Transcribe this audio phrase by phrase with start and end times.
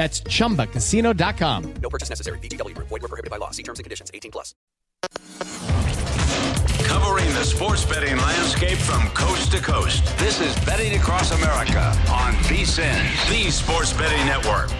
[0.00, 1.74] That's chumbacasino.com.
[1.82, 2.38] No purchase necessary.
[2.38, 2.88] VGW Group.
[2.88, 3.50] Void were prohibited by law.
[3.50, 4.10] See terms and conditions.
[4.14, 4.54] 18 plus.
[6.88, 10.02] Covering the sports betting landscape from coast to coast.
[10.16, 14.70] This is Betting Across America on VSIN, the Sports Betting Network.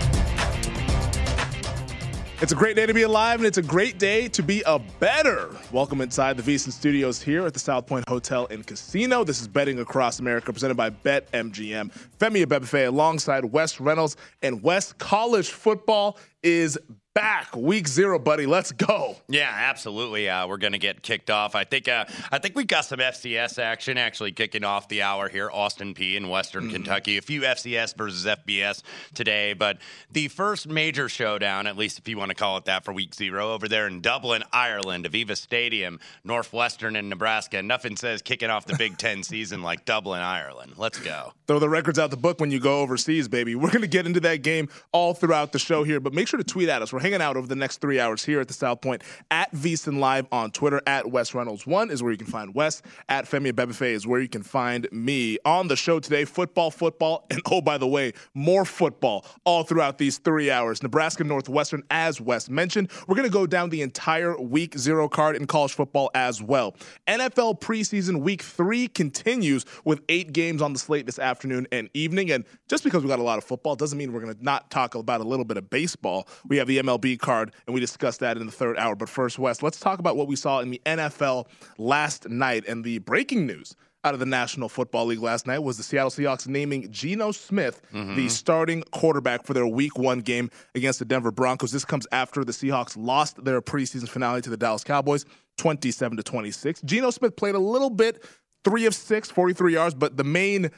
[2.43, 4.79] It's a great day to be alive, and it's a great day to be a
[4.99, 5.55] better.
[5.73, 9.25] Welcome inside the VSIN Studios here at the South Point Hotel and Casino.
[9.25, 11.93] This is Betting Across America, presented by BetMGM.
[12.19, 16.79] Femi Abebefe alongside Wes Reynolds, and West College football is
[17.21, 17.55] back.
[17.55, 18.47] Week zero buddy.
[18.47, 19.17] Let's go.
[19.29, 20.29] Yeah absolutely.
[20.29, 21.55] Uh, we're gonna get kicked off.
[21.55, 25.29] I think uh, i think we got some fcs action actually kicking off the hour
[25.29, 25.51] here.
[25.51, 26.73] Austin Peay in western mm.
[26.73, 27.19] kentucky.
[27.19, 28.83] A few fcs versus fbs
[29.13, 29.79] today but
[30.11, 33.15] the first major showdown at least if you want to call it that for week
[33.15, 37.63] zero over there in dublin ireland aviva stadium northwestern and nebraska.
[37.63, 40.75] Nothing says kicking off the big ten season like dublin ireland.
[40.79, 43.89] Let's go throw the records out the book when you go overseas baby we're gonna
[43.89, 46.81] get into that game all throughout the show here but make sure to tweet at
[46.81, 49.03] us we're hanging out over the next three hours here at the South Point
[49.33, 50.81] at VSIN Live on Twitter.
[50.87, 52.83] At Wes Reynolds one is where you can find Wes.
[53.09, 56.25] At Femi Abebefe is where you can find me on the show today.
[56.25, 60.83] Football, football, and oh by the way, more football all throughout these three hours.
[60.83, 65.35] Nebraska Northwestern, as Wes mentioned, we're going to go down the entire Week Zero card
[65.35, 66.77] in college football as well.
[67.09, 72.31] NFL preseason Week Three continues with eight games on the slate this afternoon and evening.
[72.31, 74.71] And just because we got a lot of football doesn't mean we're going to not
[74.71, 76.29] talk about a little bit of baseball.
[76.49, 78.95] We have the MLB card and we discussed that in the third hour.
[78.95, 81.47] But first, Wes, let's talk about what we saw in the NFL
[81.79, 83.75] last night and the breaking news
[84.05, 87.83] out of the National Football League last night was the Seattle Seahawks naming Geno Smith
[87.93, 88.17] mm-hmm.
[88.17, 91.71] the starting quarterback for their week one game against the Denver Broncos.
[91.71, 95.27] This comes after the Seahawks lost their preseason finale to the Dallas Cowboys
[95.59, 96.81] 27 to 26.
[96.83, 98.25] Geno Smith played a little bit,
[98.65, 100.71] three of six, 43 yards, but the main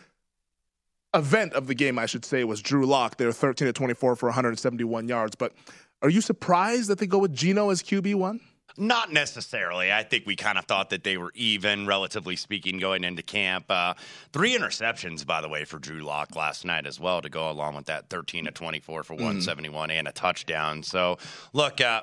[1.14, 3.16] event of the game, I should say, was Drew Lock.
[3.16, 5.34] They were 13 to 24 for 171 yards.
[5.36, 5.52] But
[6.02, 8.40] are you surprised that they go with Geno as QB1?
[8.78, 9.92] Not necessarily.
[9.92, 13.66] I think we kind of thought that they were even, relatively speaking, going into camp.
[13.68, 13.94] Uh,
[14.32, 17.74] three interceptions, by the way, for Drew Lock last night as well, to go along
[17.74, 19.16] with that 13 to 24 for mm.
[19.16, 20.82] 171 and a touchdown.
[20.82, 21.18] So,
[21.52, 22.02] look, uh,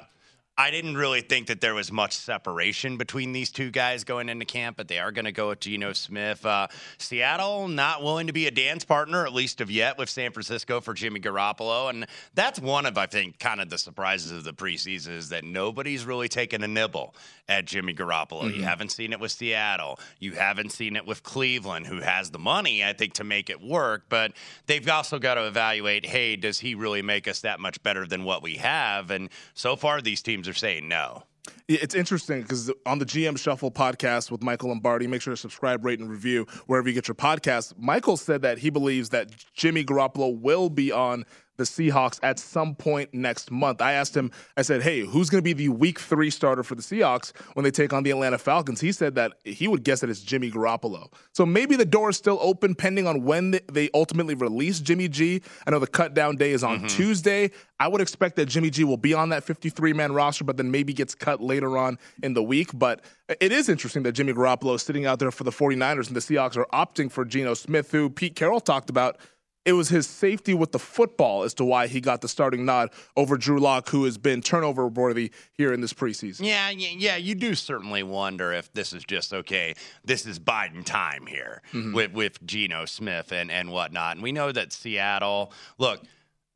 [0.59, 4.44] I didn't really think that there was much separation between these two guys going into
[4.44, 6.45] camp, but they are going to go with Geno Smith.
[6.45, 6.67] Uh,
[6.97, 10.81] Seattle not willing to be a dance partner, at least of yet, with San Francisco
[10.81, 14.51] for Jimmy Garoppolo, and that's one of I think kind of the surprises of the
[14.51, 17.15] preseason is that nobody's really taken a nibble
[17.47, 18.44] at Jimmy Garoppolo.
[18.44, 18.59] Mm-hmm.
[18.59, 19.97] You haven't seen it with Seattle.
[20.19, 23.61] You haven't seen it with Cleveland, who has the money, I think, to make it
[23.61, 24.03] work.
[24.09, 24.33] But
[24.67, 28.25] they've also got to evaluate, hey, does he really make us that much better than
[28.25, 29.09] what we have?
[29.09, 31.24] And so far, these teams are saying no.
[31.68, 35.86] It's interesting because on the GM Shuffle podcast with Michael Lombardi, make sure to subscribe,
[35.86, 37.74] rate, and review wherever you get your podcasts.
[37.78, 41.25] Michael said that he believes that Jimmy Garoppolo will be on
[41.59, 43.81] the Seahawks at some point next month.
[43.81, 46.73] I asked him, I said, hey, who's going to be the week three starter for
[46.73, 48.81] the Seahawks when they take on the Atlanta Falcons?
[48.81, 51.11] He said that he would guess that it's Jimmy Garoppolo.
[51.33, 55.41] So maybe the door is still open pending on when they ultimately release Jimmy G.
[55.67, 56.88] I know the cut down day is on mm-hmm.
[56.88, 57.51] Tuesday.
[57.79, 60.71] I would expect that Jimmy G will be on that 53 man roster, but then
[60.71, 62.71] maybe gets cut later on in the week.
[62.73, 63.01] But
[63.39, 66.19] it is interesting that Jimmy Garoppolo is sitting out there for the 49ers and the
[66.19, 69.17] Seahawks are opting for Geno Smith, who Pete Carroll talked about
[69.65, 72.89] it was his safety with the football as to why he got the starting nod
[73.17, 76.45] over Drew Lock, who has been turnover worthy here in this preseason.
[76.45, 79.75] Yeah, yeah, you do certainly wonder if this is just okay.
[80.03, 81.94] This is biding time here mm-hmm.
[81.94, 84.15] with with Geno Smith and and whatnot.
[84.15, 85.51] And we know that Seattle.
[85.77, 86.03] Look,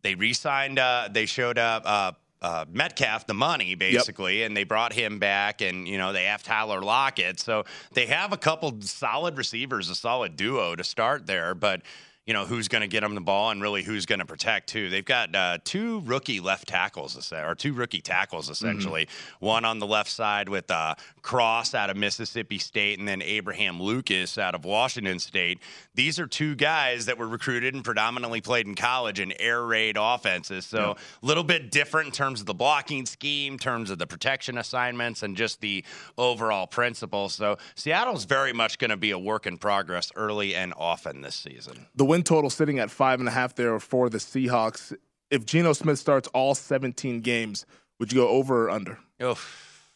[0.02, 0.80] they re-signed.
[0.80, 1.84] Uh, they showed up.
[1.86, 2.12] Uh,
[2.42, 4.48] uh, Metcalf the money basically, yep.
[4.48, 7.64] and they brought him back, and you know they have Tyler Lockett, so
[7.94, 11.84] they have a couple solid receivers, a solid duo to start there, but
[12.26, 14.70] you know who's going to get them the ball and really who's going to protect
[14.70, 14.90] too.
[14.90, 19.06] They've got uh, two rookie left tackles, or two rookie tackles essentially.
[19.06, 19.46] Mm-hmm.
[19.46, 23.82] One on the left side with uh, Cross out of Mississippi State, and then Abraham
[23.82, 25.60] Lucas out of Washington State.
[25.96, 29.98] These are two guys that were recruited and predominantly played in college in air raid
[30.00, 30.66] offenses.
[30.66, 30.94] So a yeah.
[31.22, 35.24] little bit different in terms of the blocking scheme, in terms of the protection assignments,
[35.24, 35.84] and just the
[36.18, 37.34] overall principles.
[37.34, 41.36] So Seattle's very much going to be a work in progress early and often this
[41.36, 41.88] season.
[41.96, 44.96] The win total sitting at five and a half there for the Seahawks.
[45.32, 47.66] If Geno Smith starts all 17 games,
[47.98, 49.00] would you go over or under?
[49.22, 49.90] Oof.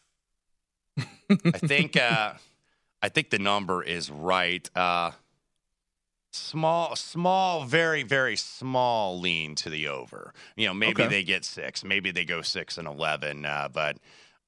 [0.98, 2.34] I think uh,
[3.04, 4.68] I think the number is right.
[4.76, 5.12] Uh,
[6.32, 10.34] small, small, very, very small lean to the over.
[10.56, 11.08] You know, maybe okay.
[11.08, 13.98] they get six, maybe they go six and eleven, uh, but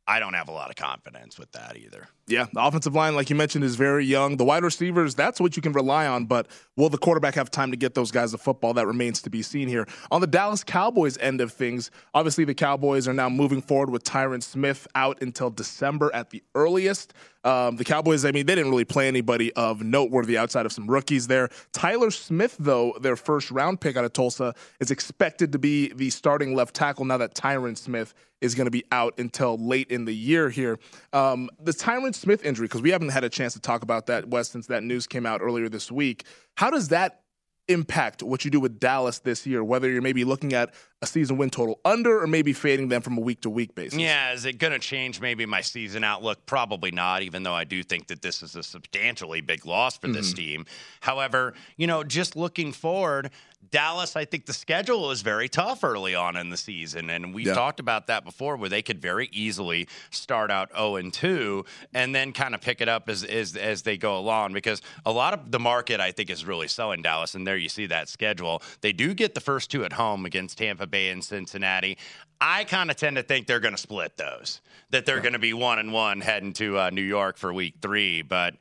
[0.09, 2.07] I don't have a lot of confidence with that either.
[2.25, 4.38] Yeah, the offensive line, like you mentioned, is very young.
[4.38, 7.69] The wide receivers, that's what you can rely on, but will the quarterback have time
[7.69, 8.73] to get those guys the football?
[8.73, 9.88] That remains to be seen here.
[10.09, 14.03] On the Dallas Cowboys end of things, obviously the Cowboys are now moving forward with
[14.03, 17.13] Tyron Smith out until December at the earliest.
[17.44, 20.88] Um, the Cowboys, I mean, they didn't really play anybody of noteworthy outside of some
[20.88, 21.50] rookies there.
[21.71, 26.09] Tyler Smith, though, their first round pick out of Tulsa, is expected to be the
[26.09, 30.06] starting left tackle now that Tyron Smith is going to be out until late in
[30.06, 30.80] the year here.
[31.13, 34.27] Um, the Tyron Smith injury, because we haven't had a chance to talk about that,
[34.27, 36.25] Wes, since that news came out earlier this week.
[36.56, 37.21] How does that
[37.69, 41.38] impact what you do with Dallas this year, whether you're maybe looking at a season
[41.38, 43.98] win total under or maybe fading them from a week to week basis?
[43.98, 46.46] Yeah, is it going to change maybe my season outlook?
[46.46, 50.07] Probably not, even though I do think that this is a substantially big loss for
[50.07, 50.16] mm-hmm.
[50.16, 50.66] this team.
[51.00, 53.31] However, you know, just looking forward,
[53.72, 57.10] Dallas, I think the schedule is very tough early on in the season.
[57.10, 57.54] And we've yeah.
[57.54, 62.16] talked about that before where they could very easily start out 0 and 2 and
[62.16, 65.34] then kind of pick it up as, as, as they go along because a lot
[65.34, 67.36] of the market, I think, is really selling Dallas.
[67.36, 68.62] And there you see that schedule.
[68.81, 71.97] They do get the first two at home against Tampa Bay and Cincinnati.
[72.41, 75.39] I kind of tend to think they're going to split those, that they're going to
[75.39, 78.21] be one and one heading to uh, New York for week three.
[78.21, 78.56] But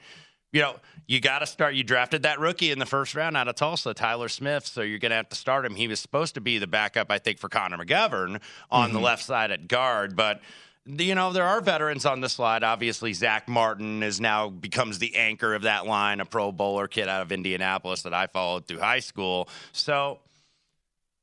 [0.53, 0.77] you know,
[1.07, 1.75] you got to start.
[1.75, 4.99] You drafted that rookie in the first round out of Tulsa, Tyler Smith, so you're
[4.99, 5.75] going to have to start him.
[5.75, 8.41] He was supposed to be the backup, I think, for Connor McGovern
[8.71, 8.95] on mm-hmm.
[8.95, 10.41] the left side at guard, but
[10.87, 12.63] you know there are veterans on the slide.
[12.63, 17.09] Obviously, Zach Martin is now becomes the anchor of that line, a Pro Bowler kid
[17.09, 19.49] out of Indianapolis that I followed through high school.
[19.73, 20.19] So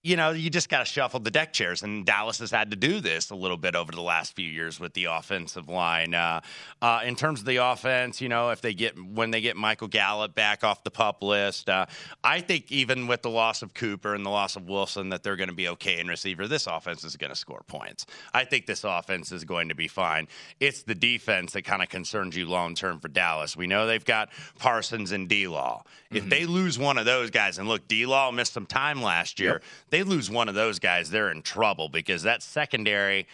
[0.06, 2.78] you know, you just got to shuffle the deck chairs, and Dallas has had to
[2.78, 6.14] do this a little bit over the last few years with the offensive line.
[6.14, 6.42] Uh,
[6.80, 9.88] uh, in terms of the offense, you know, if they get when they get Michael
[9.88, 11.88] Gallup back off the pup list, uh,
[12.24, 15.36] I think even with the loss of Cooper and the loss of Wilson, that they're
[15.36, 16.48] going to be okay in receiver.
[16.48, 18.06] This offense is going to score points.
[18.32, 20.28] I think this offense is going to be fine.
[20.60, 23.58] It's the defense that kind of concerns you long term for Dallas.
[23.58, 25.84] We know they've got Parsons and D Law.
[26.12, 26.30] If mm-hmm.
[26.30, 29.54] they lose one of those guys, and look, D Law missed some time last year.
[29.54, 29.64] Yep
[29.96, 33.28] they lose one of those guys, they're in trouble because that secondary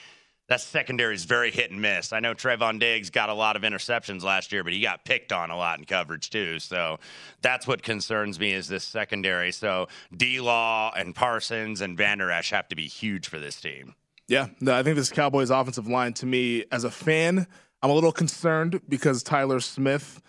[0.47, 2.11] that secondary is very hit and miss.
[2.11, 5.31] I know Trevon Diggs got a lot of interceptions last year, but he got picked
[5.31, 6.59] on a lot in coverage too.
[6.59, 6.99] So
[7.41, 9.51] that's what concerns me is this secondary.
[9.53, 13.95] So D Law and Parsons and Vander Esch have to be huge for this team.
[14.27, 17.47] Yeah, no, I think this Cowboys offensive line to me as a fan,
[17.81, 20.21] I'm a little concerned because Tyler Smith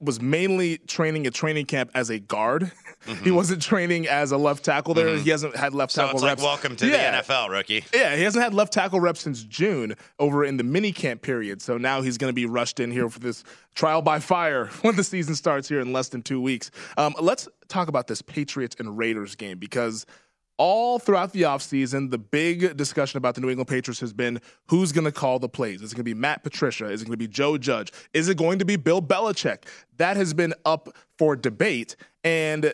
[0.00, 2.72] was mainly training at training camp as a guard.
[3.06, 3.24] Mm-hmm.
[3.24, 5.06] he wasn't training as a left tackle there.
[5.06, 5.22] Mm-hmm.
[5.22, 6.42] He hasn't had left so tackle reps.
[6.42, 7.20] Welcome to yeah.
[7.20, 7.84] the NFL, rookie.
[7.94, 11.62] Yeah, he hasn't had left tackle reps since June over in the mini camp period.
[11.62, 13.44] So now he's going to be rushed in here for this
[13.76, 16.72] trial by fire when the season starts here in less than two weeks.
[16.96, 20.04] Um, let's talk about this Patriots and Raiders game because–
[20.58, 24.92] all throughout the offseason, the big discussion about the New England Patriots has been who's
[24.92, 25.80] going to call the plays.
[25.80, 26.86] Is it going to be Matt Patricia?
[26.86, 27.92] Is it going to be Joe Judge?
[28.12, 29.64] Is it going to be Bill Belichick?
[29.96, 31.96] That has been up for debate.
[32.24, 32.72] And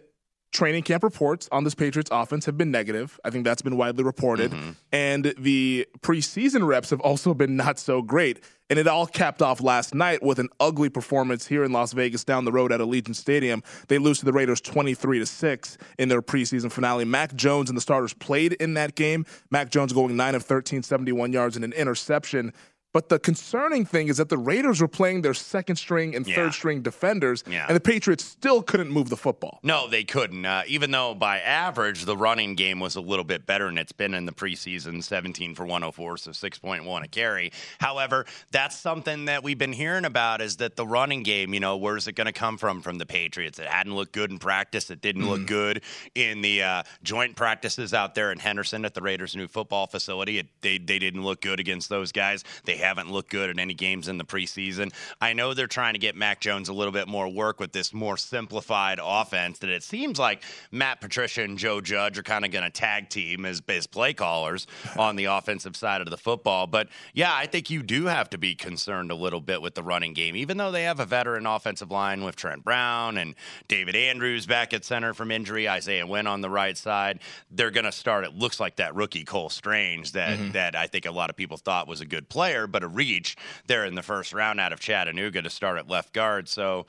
[0.54, 3.20] training camp reports on this Patriots offense have been negative.
[3.24, 4.52] I think that's been widely reported.
[4.52, 4.70] Mm-hmm.
[4.92, 8.40] And the preseason reps have also been not so great.
[8.70, 12.24] And it all capped off last night with an ugly performance here in Las Vegas
[12.24, 13.62] down the road at Allegiant Stadium.
[13.88, 17.04] They lose to the Raiders 23 to 6 in their preseason finale.
[17.04, 19.26] Mac Jones and the starters played in that game.
[19.50, 22.54] Mac Jones going 9 of 13, 71 yards and an interception.
[22.94, 26.36] But the concerning thing is that the Raiders were playing their second string and Yeah.
[26.36, 27.66] third string defenders, Yeah.
[27.66, 29.58] and the Patriots still couldn't move the football.
[29.64, 30.46] No, they couldn't.
[30.46, 33.90] Uh, even though by average the running game was a little bit better, and it's
[33.90, 37.50] been in the preseason 17 for 104, so 6.1 a carry.
[37.80, 41.76] However, that's something that we've been hearing about is that the running game, you know,
[41.76, 43.58] where's it going to come from from the Patriots?
[43.58, 44.88] It hadn't looked good in practice.
[44.88, 45.82] It didn't look good
[46.14, 50.38] in the uh, joint practices out there in Henderson at the Raiders' new football facility.
[50.38, 52.44] It, they, they didn't look good against those guys.
[52.64, 54.92] They haven't looked good in any games in the preseason.
[55.20, 57.92] I know they're trying to get Mac Jones a little bit more work with this
[57.92, 62.50] more simplified offense that it seems like Matt Patricia and Joe Judge are kind of
[62.50, 64.66] going to tag team as, as play callers
[64.98, 66.66] on the offensive side of the football.
[66.66, 69.82] But yeah, I think you do have to be concerned a little bit with the
[69.82, 73.34] running game, even though they have a veteran offensive line with Trent Brown and
[73.68, 77.20] David Andrews back at center from injury, Isaiah Wynn on the right side.
[77.50, 78.24] They're going to start.
[78.24, 80.52] It looks like that rookie Cole Strange that mm-hmm.
[80.52, 83.36] that I think a lot of people thought was a good player, but a reach
[83.68, 86.48] there in the first round out of Chattanooga to start at left guard.
[86.48, 86.86] So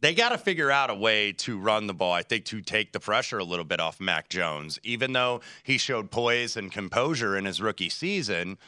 [0.00, 2.90] they got to figure out a way to run the ball, I think, to take
[2.92, 4.80] the pressure a little bit off Mac Jones.
[4.82, 8.58] Even though he showed poise and composure in his rookie season,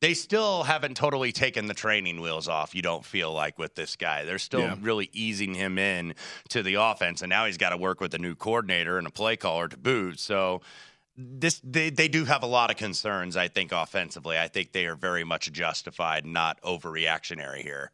[0.00, 3.94] they still haven't totally taken the training wheels off, you don't feel like, with this
[3.94, 4.24] guy.
[4.24, 4.76] They're still Yeah.
[4.80, 6.16] really easing him in
[6.48, 7.22] to the offense.
[7.22, 9.76] And now he's got to work with a new coordinator and a play caller to
[9.76, 10.18] boot.
[10.18, 10.60] So
[11.16, 14.38] this they, they do have a lot of concerns, I think, offensively.
[14.38, 17.90] I think they are very much justified, not overreactionary here.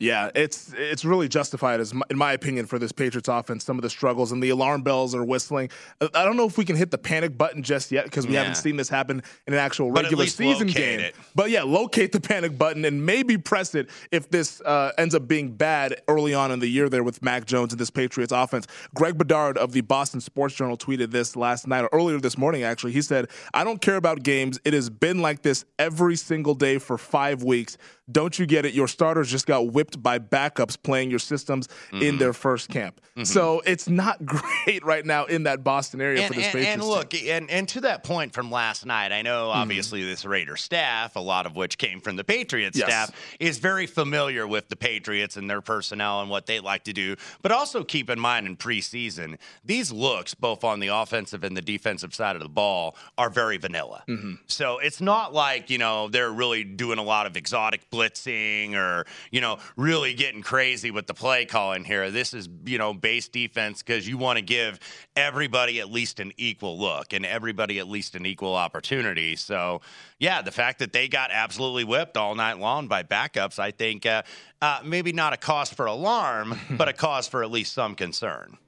[0.00, 3.64] Yeah, it's it's really justified, as my, in my opinion, for this Patriots offense.
[3.64, 5.70] Some of the struggles and the alarm bells are whistling.
[6.00, 8.40] I don't know if we can hit the panic button just yet because we Yeah.
[8.44, 11.00] haven't seen this happen in an actual But regular season game.
[11.00, 11.16] it.
[11.34, 15.26] But yeah, locate the panic button and maybe press it if this uh, ends up
[15.26, 18.68] being bad early on in the year there with Mac Jones and this Patriots offense.
[18.94, 22.62] Greg Bedard of the Boston Sports Journal tweeted this last night or earlier this morning,
[22.62, 22.92] actually.
[22.92, 24.60] He said, I don't care about games.
[24.64, 27.76] It has been like this every single day for five weeks.
[28.10, 28.72] Don't you get it?
[28.72, 32.02] Your starters just got whipped by backups playing your systems Mm-hmm.
[32.02, 33.00] in their first camp.
[33.24, 34.24] So it's not
[34.64, 36.72] great right now in that Boston area and, for this and, Patriots.
[36.72, 36.90] and team.
[36.90, 39.58] look, and, and to that point from last night, I know Mm-hmm.
[39.58, 42.86] obviously this Raider staff, a lot of which came from the Patriots Yes.
[42.88, 46.92] staff, is very familiar with the Patriots and their personnel and what they like to
[46.92, 47.16] do.
[47.42, 51.62] But also keep in mind in preseason, these looks, both on the offensive and the
[51.62, 54.04] defensive side of the ball, are very vanilla.
[54.08, 54.34] Mm-hmm.
[54.46, 59.06] So it's not like, you know, they're really doing a lot of exotic blitzing or,
[59.30, 62.10] you know, really getting crazy with the play calling here.
[62.10, 64.80] This is, you know, base defense because you want to give
[65.14, 69.36] everybody at least an equal look and everybody at least an equal opportunity.
[69.36, 69.80] So,
[70.18, 74.04] yeah, the fact that they got absolutely whipped all night long by backups, I think
[74.04, 74.24] uh,
[74.60, 78.58] uh, maybe not a cause for alarm, but a cause for at least some concern.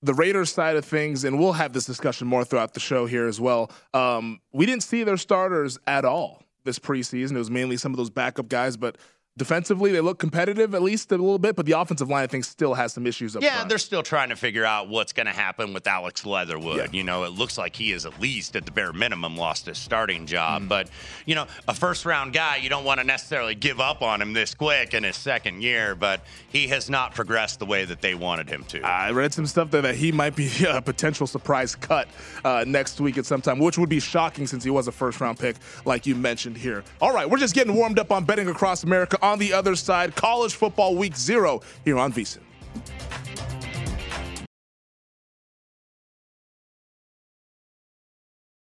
[0.00, 3.26] the Raiders side of things, and we'll have this discussion more throughout the show here
[3.26, 3.70] as well.
[3.92, 7.32] Um, we didn't see their starters at all this preseason.
[7.32, 8.96] It was mainly some of those backup guys, but
[9.38, 11.56] defensively they look competitive at least a little bit.
[11.56, 13.68] But the offensive line, I think, still has some issues up Yeah, front.
[13.68, 16.76] they're still trying to figure out what's going to happen with Alex Leatherwood.
[16.76, 16.86] Yeah.
[16.92, 19.78] You know, it looks like he is at least at the bare minimum lost his
[19.78, 20.26] starting Mm-hmm.
[20.26, 20.68] job.
[20.68, 20.88] But,
[21.26, 24.32] you know, a first round guy, you don't want to necessarily give up on him
[24.32, 26.20] this quick in his second year, but
[26.50, 28.82] he has not progressed the way that they wanted him to.
[28.82, 32.08] I read some stuff there that he might be a potential surprise cut
[32.44, 35.20] uh, next week at some time, which would be shocking since he was a first
[35.20, 36.84] round pick, like you mentioned here.
[37.00, 39.18] All right, we're just getting warmed up on betting across America.
[39.22, 42.40] On the other side, college football week zero here on VSiN.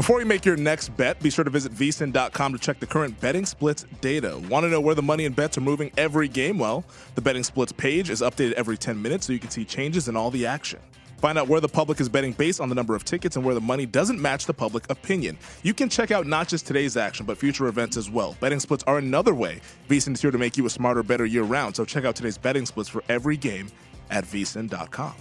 [0.00, 3.20] Before you make your next bet, be sure to visit vsin.com to check the current
[3.20, 4.40] betting splits data.
[4.48, 6.58] Want to know where the money and bets are moving every game?
[6.58, 10.08] Well, the betting splits page is updated every 10 minutes so you can see changes
[10.08, 10.80] in all the action.
[11.18, 13.54] Find out where the public is betting based on the number of tickets and where
[13.54, 15.36] the money doesn't match the public opinion.
[15.64, 18.38] You can check out not just today's action, but future events as well.
[18.40, 19.60] Betting splits are another way
[19.90, 21.76] VSIN is here to make you a smarter, better year round.
[21.76, 23.68] So check out today's betting splits for every game
[24.08, 25.12] at vsin.com.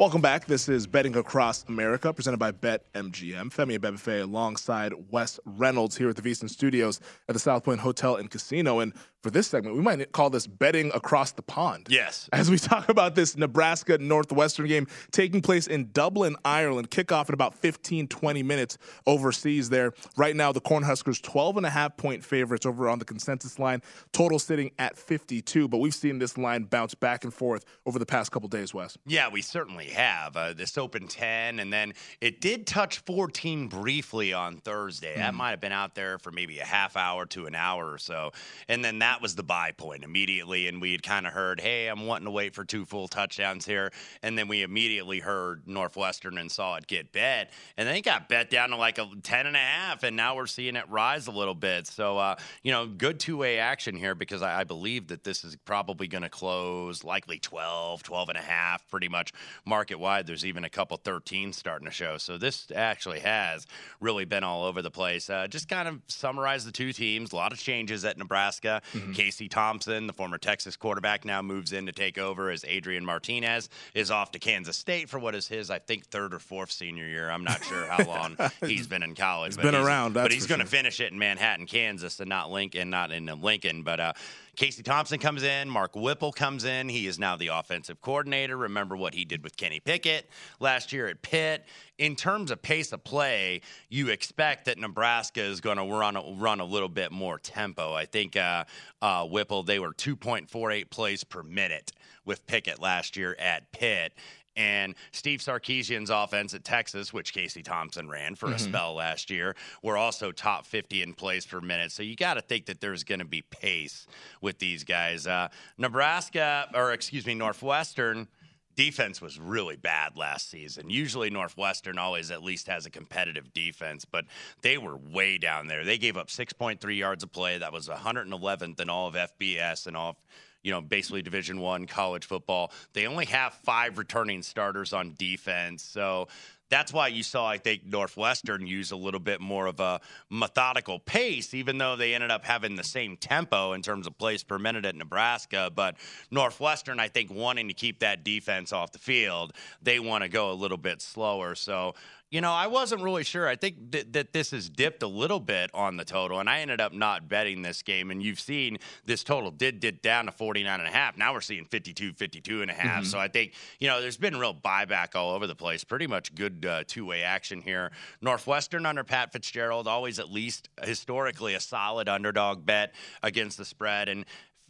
[0.00, 0.46] Welcome back.
[0.46, 3.52] This is Betting Across America, presented by BetMGM.
[3.52, 8.16] Femi Abebefe alongside Wes Reynolds here at the VSiN Studios at the South Point Hotel
[8.16, 8.78] and Casino.
[8.78, 11.86] And for this segment, we might call this Betting Across the Pond.
[11.90, 12.28] Yes.
[12.32, 17.34] As we talk about this Nebraska Northwestern game taking place in Dublin, Ireland, kickoff in
[17.34, 19.92] about 15, 20 minutes overseas there.
[20.16, 23.82] Right now, the Cornhuskers 12 and a half point favorites over on the consensus line,
[24.12, 25.68] total sitting at 52.
[25.68, 28.96] But we've seen this line bounce back and forth over the past couple days, Wes.
[29.06, 30.36] Yeah, we certainly have.
[30.36, 35.16] Uh, this opened 10, and then it did touch 14 briefly on Thursday.
[35.16, 37.98] That might have been out there for maybe a half hour to an hour or
[37.98, 38.32] so.
[38.68, 40.68] And then that was the buy point immediately.
[40.68, 43.64] And we had kind of heard, hey, I'm wanting to wait for two full touchdowns
[43.64, 43.92] here.
[44.22, 47.50] And then we immediately heard Northwestern and saw it get bet.
[47.76, 50.02] And then it got bet down to like a 10 and a half.
[50.02, 51.86] And now we're seeing it rise a little bit.
[51.86, 55.44] So, uh, you know, good two way action here because I, I believe that this
[55.44, 59.32] is probably going to close likely 12, 12 and a half, pretty much
[59.64, 60.26] market wide.
[60.26, 62.18] There's even a couple 13 starting to show.
[62.18, 63.66] So this actually has
[64.00, 65.30] really been all over the place.
[65.30, 67.32] Uh, just kind of summarize the two teams.
[67.32, 68.82] A lot of changes at Nebraska.
[69.14, 73.68] Casey Thompson, the former Texas quarterback, now moves in to take over as Adrian Martinez
[73.94, 77.06] is off to Kansas State for what is his, I think, third or fourth senior
[77.06, 77.30] year.
[77.30, 78.36] I'm not sure how long
[78.66, 79.50] he's been in college.
[79.50, 80.78] He's but been around, but he's going to sure.
[80.78, 83.82] finish it in Manhattan, Kansas, and not Lincoln, not in Lincoln.
[83.82, 84.12] But uh,
[84.56, 86.88] Casey Thompson comes in, Mark Whipple comes in.
[86.88, 88.56] He is now the offensive coordinator.
[88.56, 91.64] Remember what he did with Kenny Pickett last year at Pitt.
[91.96, 96.22] In terms of pace of play, you expect that Nebraska is going to run a,
[96.36, 97.94] run a little bit more tempo.
[97.94, 98.64] I think uh,
[99.02, 101.92] uh, Whipple they were 2.48 plays per minute
[102.24, 104.12] with Pickett last year at Pitt.
[104.56, 108.60] And Steve Sarkisian's offense at Texas, which Casey Thompson ran for a Mhm.
[108.60, 111.92] spell last year, were also top 50 in plays per minute.
[111.92, 114.06] So you got to think that there's going to be pace
[114.40, 115.26] with these guys.
[115.26, 118.28] Uh, Nebraska, or excuse me, Northwestern
[118.76, 120.90] defense was really bad last season.
[120.90, 124.24] Usually Northwestern always at least has a competitive defense, but
[124.62, 125.84] they were way down there.
[125.84, 127.58] They gave up 6.3 yards of play.
[127.58, 130.16] That was 111th in all of FBS and all of,
[130.62, 132.72] you know, basically Division 1 college football.
[132.92, 135.82] They only have 5 returning starters on defense.
[135.82, 136.28] So
[136.70, 141.00] that's why you saw, I think, Northwestern use a little bit more of a methodical
[141.00, 144.58] pace, even though they ended up having the same tempo in terms of plays per
[144.58, 145.70] minute at Nebraska.
[145.74, 145.96] But
[146.30, 149.52] Northwestern, I think, wanting to keep that defense off the field,
[149.82, 151.54] they want to go a little bit slower.
[151.56, 151.94] So,
[152.30, 153.48] You know, I wasn't really sure.
[153.48, 156.60] I think th- that this has dipped a little bit on the total, and I
[156.60, 158.12] ended up not betting this game.
[158.12, 161.16] And you've seen this total did dip down to 49 and a half.
[161.16, 163.02] Now we're seeing 52, 52 and a half.
[163.02, 163.06] Mhm.
[163.06, 165.82] So I think, you know, there's been real buyback all over the place.
[165.82, 167.90] Pretty much good uh, two way action here.
[168.20, 174.08] Northwestern under Pat Fitzgerald, always at least historically a solid underdog bet against the spread.
[174.08, 174.24] And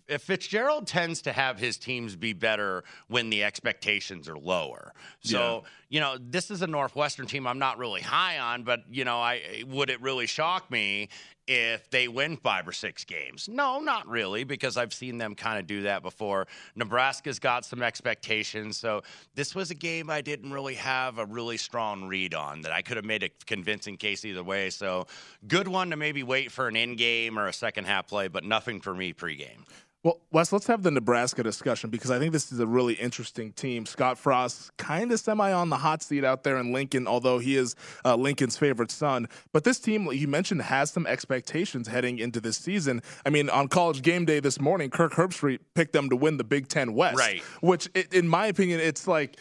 [0.09, 4.93] if Fitzgerald tends to have his teams be better when the expectations are lower.
[5.21, 9.05] So, you know, this is a Northwestern team I'm not really high on, but you
[9.05, 11.09] know, I would it really shock me
[11.49, 13.49] if they win five or six games?
[13.49, 16.47] No, not really, because I've seen them kind of do that before.
[16.77, 19.03] Nebraska's got some expectations, so
[19.35, 22.83] this was a game I didn't really have a really strong read on that I
[22.83, 24.71] could have made a convincing case either way.
[24.71, 25.09] So,
[25.49, 28.45] good one to maybe wait for an in game or a second half play, but
[28.45, 29.65] nothing for me pregame.
[30.03, 33.53] Well, Wes, let's have the Nebraska discussion because I think this is a really interesting
[33.53, 33.85] team.
[33.85, 37.57] Scott Frost, kind of semi on the hot seat out there in Lincoln, although he
[37.57, 39.29] is uh, Lincoln's favorite son.
[39.53, 43.03] But this team, you mentioned, has some expectations heading into this season.
[43.27, 46.45] I mean, on college game day this morning, Kirk Herbstreit picked them to win the
[46.45, 47.19] Big Ten West.
[47.19, 47.43] Right.
[47.61, 49.37] Which, in my opinion, it's like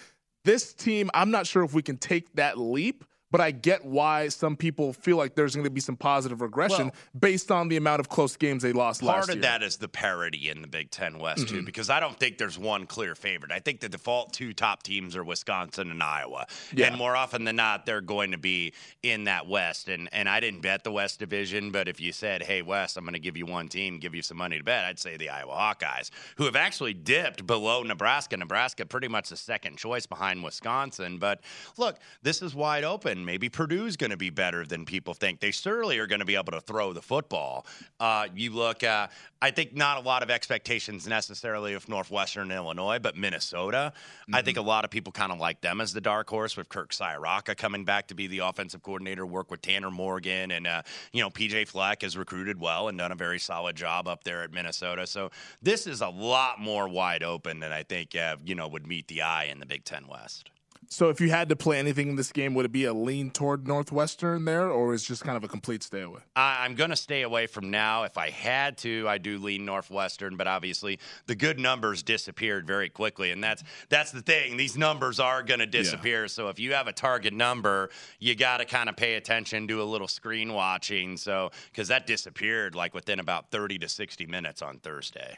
[0.46, 3.04] this team, I'm not sure if we can take that leap.
[3.32, 6.86] But I get why some people feel like there's going to be some positive regression
[6.86, 9.22] Well- based on the amount of close games they lost last year.
[9.22, 11.66] Part of that is the parity in the Big Ten West too, Mhm.
[11.66, 13.52] because I don't think there's one clear favorite.
[13.52, 16.88] I think the default two top teams are Wisconsin and Iowa, Yeah.
[16.88, 19.88] and more often than not, they're going to be in that West.
[19.90, 23.04] And and I didn't bet the West Division, but if you said, "Hey West, I'm
[23.04, 25.30] going to give you one team, give you some money to bet," I'd say the
[25.30, 28.36] Iowa Hawkeyes, who have actually dipped below Nebraska.
[28.38, 31.18] Nebraska pretty much the second choice behind Wisconsin.
[31.20, 31.42] But
[31.78, 33.19] look, this is wide open.
[33.26, 35.40] Maybe Purdue's going to be better than people think.
[35.40, 37.66] They certainly are going to be able to throw the football.
[38.00, 39.08] Uh, you look, uh,
[39.42, 43.94] I think not a lot of expectations necessarily of Northwestern Illinois, but Minnesota.
[44.34, 46.70] I think a lot of people kind of like them as the dark horse with
[46.70, 50.82] Kirk Ciarrocca coming back to be the offensive coordinator, work with Tanner Morgan, and uh,
[51.14, 54.44] you know PJ Fleck has recruited well and done a very solid job up there
[54.44, 55.08] at Minnesota.
[55.08, 58.88] So this is a lot more wide open than I think uh, you know would
[58.88, 60.50] meet the eye in the Big Ten West.
[60.88, 63.30] So if you had to play anything in this game, would it be a lean
[63.30, 66.22] toward Northwestern there, or is just kind of a complete stay away?
[66.36, 68.04] I, I'm going to stay away from now.
[68.04, 72.90] If I had to, I do lean Northwestern, but obviously the good numbers disappeared very
[72.90, 74.58] quickly, and that's that's the thing.
[74.58, 76.28] These numbers are going to disappear.
[76.28, 79.82] So if you have a target number, you got to kind of pay attention, do
[79.82, 81.18] a little screen watching.
[81.18, 85.38] So because that disappeared like within about 30 to 60 minutes on Thursday.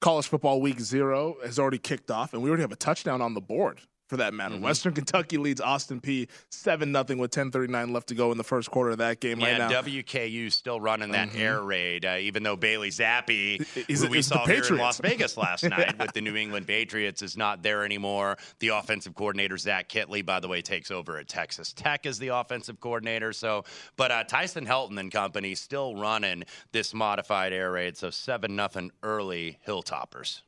[0.00, 3.34] College football week zero has already kicked off, and we already have a touchdown on
[3.34, 3.80] the board.
[4.12, 4.64] For that matter, Mm-hmm.
[4.64, 8.36] Western Kentucky leads Austin Peay seven nothing with ten thirty nine left to go in
[8.36, 9.40] the first quarter of that game.
[9.40, 11.38] Yeah, right now, WKU still running that Mhm.
[11.40, 14.76] air raid, uh, even though Bailey Zappe, He's- who we saw here in.
[14.76, 18.36] Las Vegas last night with the New England Patriots, is not there anymore.
[18.58, 22.28] The offensive coordinator Zach Kittley, by the way, takes over at Texas Tech as the
[22.28, 23.32] offensive coordinator.
[23.32, 23.64] So,
[23.96, 27.96] but uh, Tyson Helton and company still running this modified air raid.
[27.96, 30.42] So seven nothing early Hilltoppers.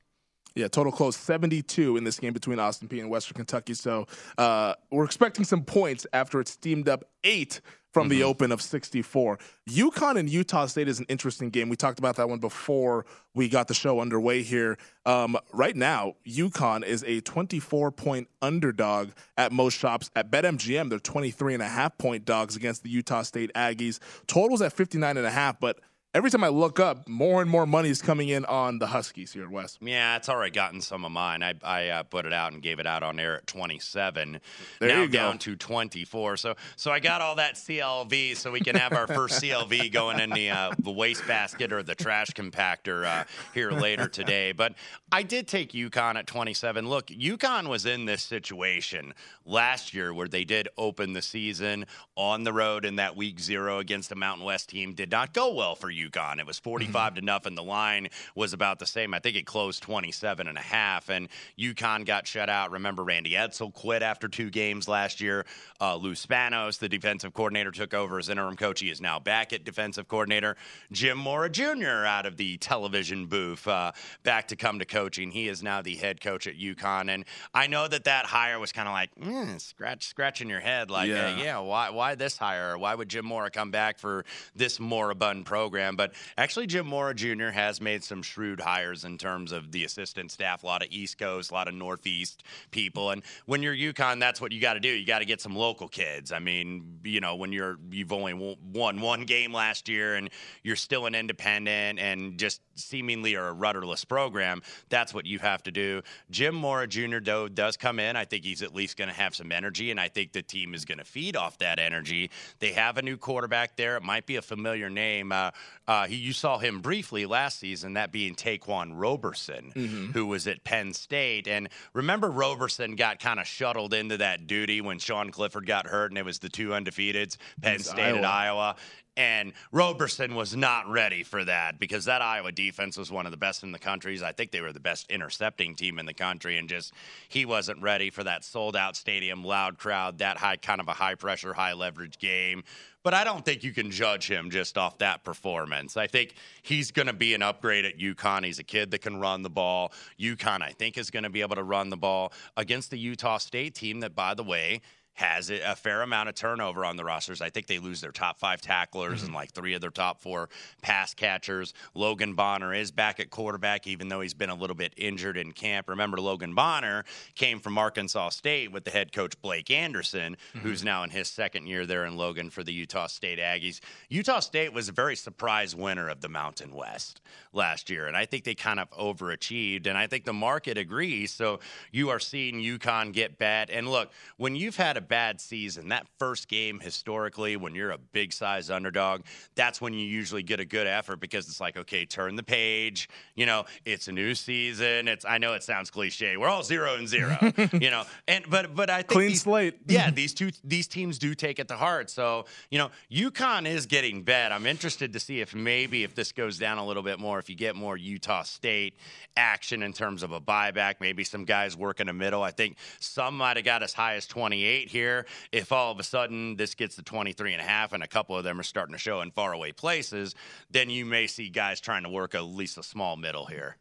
[0.55, 3.75] Yeah, total close 72 in this game between Austin Peay and Western Kentucky.
[3.75, 4.07] So
[4.39, 7.61] uh, we're expecting some points after it steamed up eight
[7.95, 9.39] from the open of 64.
[9.71, 11.69] UConn and Utah State is an interesting game.
[11.69, 14.77] We talked about that one before we got the show underway here.
[15.07, 20.11] Um, right now, UConn is a 24 point underdog at most shops.
[20.17, 24.01] At BetMGM, they're 23 and a half point dogs against the Utah State Aggies.
[24.27, 25.79] Totals at 59 and a half, but
[26.15, 29.33] every time I look up, more and more money is coming in on the Huskies
[29.33, 29.79] here at West.
[29.81, 31.43] Yeah, it's already gotten some of mine.
[31.43, 34.41] I, I uh, put it out and gave it out on air at 27.
[34.79, 35.19] There now you go.
[35.19, 36.37] down to 24.
[36.37, 40.21] So so I got all that CLV so we can have our first CLV going
[40.21, 44.53] in the uh, the wastebasket or the trash compactor uh, here later today.
[44.53, 44.75] But
[45.11, 46.89] I did take UConn at 27.
[46.89, 52.45] Look, UConn was in this situation last year where they did open the season on
[52.45, 54.95] the road in that week zero against the Mountain West team.
[54.95, 56.04] Did not go well for UConn.
[56.11, 57.55] It was 45 to nothing.
[57.55, 59.15] The line was about the same.
[59.15, 62.71] I think it closed 27 and a half, and UConn got shut out.
[62.73, 65.45] Remember, Randy Edsall quit after two games last year.
[65.81, 68.81] Uh, Lou Spanos, the defensive coordinator, took over as interim coach.
[68.81, 70.57] He is now back at defensive coordinator.
[70.93, 72.05] Jim Mora Jr.
[72.07, 75.31] out of the television booth, uh, back to come to coaching.
[75.31, 78.73] He is now the head coach at UConn, and I know that that hire was
[78.73, 81.37] kind of like mm, scratch scratching your head, like, Yeah.
[81.37, 82.77] yeah, yeah, why why this hire?
[82.79, 85.94] Why would Jim Mora come back for this moribund program?
[85.97, 87.49] But actually, Jim Mora Jr.
[87.49, 90.63] has made some shrewd hires in terms of the assistant staff.
[90.63, 93.11] A lot of East Coast, a lot of Northeast people.
[93.11, 94.89] And when you're UConn, that's what you got to do.
[94.89, 96.33] You got to get some local kids.
[96.33, 98.35] I mean, you know, when you're you've only
[98.73, 100.31] won one game last year and
[100.63, 105.63] you're still an independent and just seemingly are a rudderless program, that's what you have
[105.65, 106.03] to do.
[106.31, 107.19] Jim Mora Jr.
[107.23, 108.17] though does come in.
[108.17, 110.75] I think he's at least going to have some energy, and I think the team
[110.75, 112.31] is going to feed off that energy.
[112.59, 113.97] They have a new quarterback there.
[113.97, 115.33] It might be a familiar name.
[115.33, 115.51] Uh,
[115.87, 120.13] uh, he, you saw him briefly last season, that being Taquan Roberson, mm-hmm.
[120.13, 121.47] who was at Penn State.
[121.47, 126.11] And remember, Roberson got kind of shuttled into that duty when Sean Clifford got hurt,
[126.11, 128.17] and it was the two undefeateds, Penn State Iowa.
[128.17, 128.77] and Iowa.
[129.17, 133.39] And Roberson was not ready for that because that Iowa defense was one of the
[133.39, 134.21] best in the country.
[134.25, 136.93] I think they were the best intercepting team in the country, and just
[137.29, 140.93] he wasn't ready for that sold out stadium, loud crowd, that high kind of a
[140.93, 142.65] high pressure, high leverage game.
[143.05, 145.97] But I don't think you can judge him just off that performance.
[145.97, 148.45] I think he's going to be an upgrade at UConn.
[148.45, 149.93] He's a kid that can run the ball.
[150.19, 153.39] UConn, I think, is going to be able to run the ball against the Utah
[153.39, 154.81] State team that, by the way,
[155.15, 157.41] has a fair amount of turnover on the rosters.
[157.41, 159.27] I think they lose their top five tacklers mm-hmm.
[159.27, 160.49] and like three of their top four
[160.83, 161.73] pass catchers.
[161.95, 165.53] Logan Bonner is back at quarterback, even though he's been a little bit injured in
[165.53, 165.89] camp.
[165.89, 167.05] Remember, Logan Bonner
[167.37, 170.59] came from Arkansas State with the head coach Blake Anderson, mm-hmm.
[170.59, 173.81] who's now in his second year there in Logan for the Utah State Aggies.
[174.09, 177.21] Utah State was a very surprise winner of the Mountain West
[177.53, 181.31] last year, and I think they kind of overachieved, and I think the market agrees.
[181.31, 181.61] So
[181.93, 183.71] you are seeing UConn get bad.
[183.71, 187.99] And look, when you've had a bad season, that first game historically, when you're a
[187.99, 189.23] big size underdog,
[189.55, 193.09] that's when you usually get a good effort because it's like, okay, turn the page.
[193.35, 195.09] You know, it's a new season.
[195.09, 196.37] It's I know it sounds cliche.
[196.37, 197.37] We're all zero and zero.
[197.73, 199.79] you know, and but but I think clean these, slate.
[199.87, 202.11] yeah, these two these teams do take it to heart.
[202.11, 204.53] So you know, UConn is getting bet.
[204.53, 207.49] I'm interested to see if maybe if this goes down a little bit more, if
[207.49, 208.97] you get more Utah State
[209.37, 212.43] action in terms of a buyback, maybe some guys working a middle.
[212.43, 215.27] I think some might have got as high as 28 here.
[215.53, 218.39] If all of a sudden this gets to 23 and a half and a couple
[218.39, 220.35] of them are starting to show in faraway places,
[220.71, 223.77] then you may see guys trying to work at least a small middle here.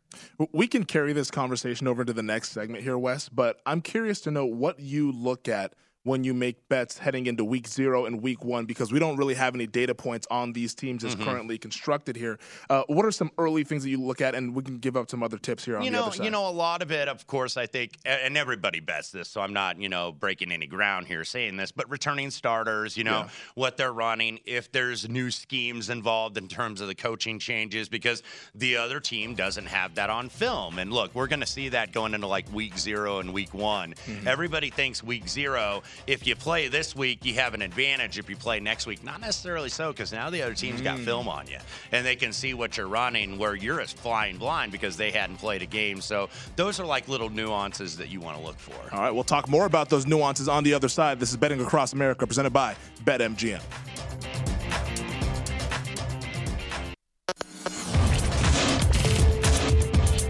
[0.52, 4.22] We can carry this conversation over to the next segment here, Wes, but I'm curious
[4.22, 8.22] to know what you look at when you make bets heading into week zero and
[8.22, 11.24] week one because we don't really have any data points on these teams as mm-hmm.
[11.24, 12.38] currently constructed here.
[12.70, 15.10] Uh, what are some early things that you look at, and we can give up
[15.10, 16.26] some other tips here on you the other side.
[16.26, 19.42] You know, a lot of it, of course, I think, and everybody bets this, so
[19.42, 23.20] I'm not, you know, breaking any ground here saying this, but returning starters, you know,
[23.20, 23.30] yeah.
[23.56, 28.24] what they're running, if there's new schemes involved in terms of the coaching changes, because
[28.56, 30.80] the other team doesn't have that on film.
[30.80, 33.94] And look, we're going to see that going into like week zero and week one.
[34.06, 34.28] Mm-hmm.
[34.28, 38.18] Everybody thinks week zero, if you play this week, you have an advantage.
[38.18, 40.86] If you play next week, not necessarily so, because now the other team's mm.
[40.86, 41.58] got film on you
[41.92, 45.38] and they can see what you're running where you're as flying blind because they hadn't
[45.38, 46.02] played a game.
[46.02, 48.96] So those are like little nuances that you want to look for.
[48.96, 51.20] All right, we'll talk more about those nuances on the other side.
[51.20, 53.62] This is Betting Across America presented by BetMGM.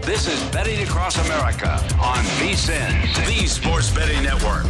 [0.04, 4.64] This is Betting Across America on VSIN, the Sports Betting Network.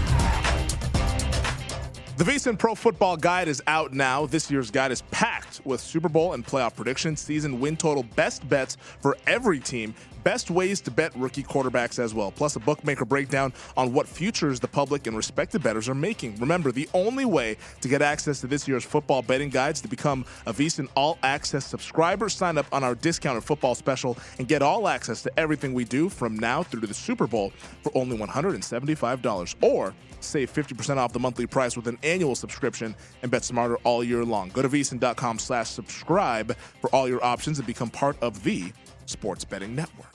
[2.17, 4.25] The VSIN Pro Football Guide is out now.
[4.25, 8.49] This year's guide is packed with Super Bowl and playoff predictions, season win total, best
[8.49, 13.05] bets for every team, best ways to bet rookie quarterbacks as well, plus a bookmaker
[13.05, 16.37] breakdown on what futures the public and respected bettors are making.
[16.37, 20.25] Remember, the only way to get access to this year's football betting guides to become
[20.47, 22.29] a VSIN All Access subscriber.
[22.29, 26.09] Sign up on our discounted football special and get all access to everything we do
[26.09, 31.19] from now through to the Super Bowl for only $175 or Save 50% off the
[31.19, 34.49] monthly price with an annual subscription and bet smarter all year long.
[34.51, 38.73] Go to vsin.com slash subscribe for all your options and become part of the
[39.07, 40.14] Sports Betting Network.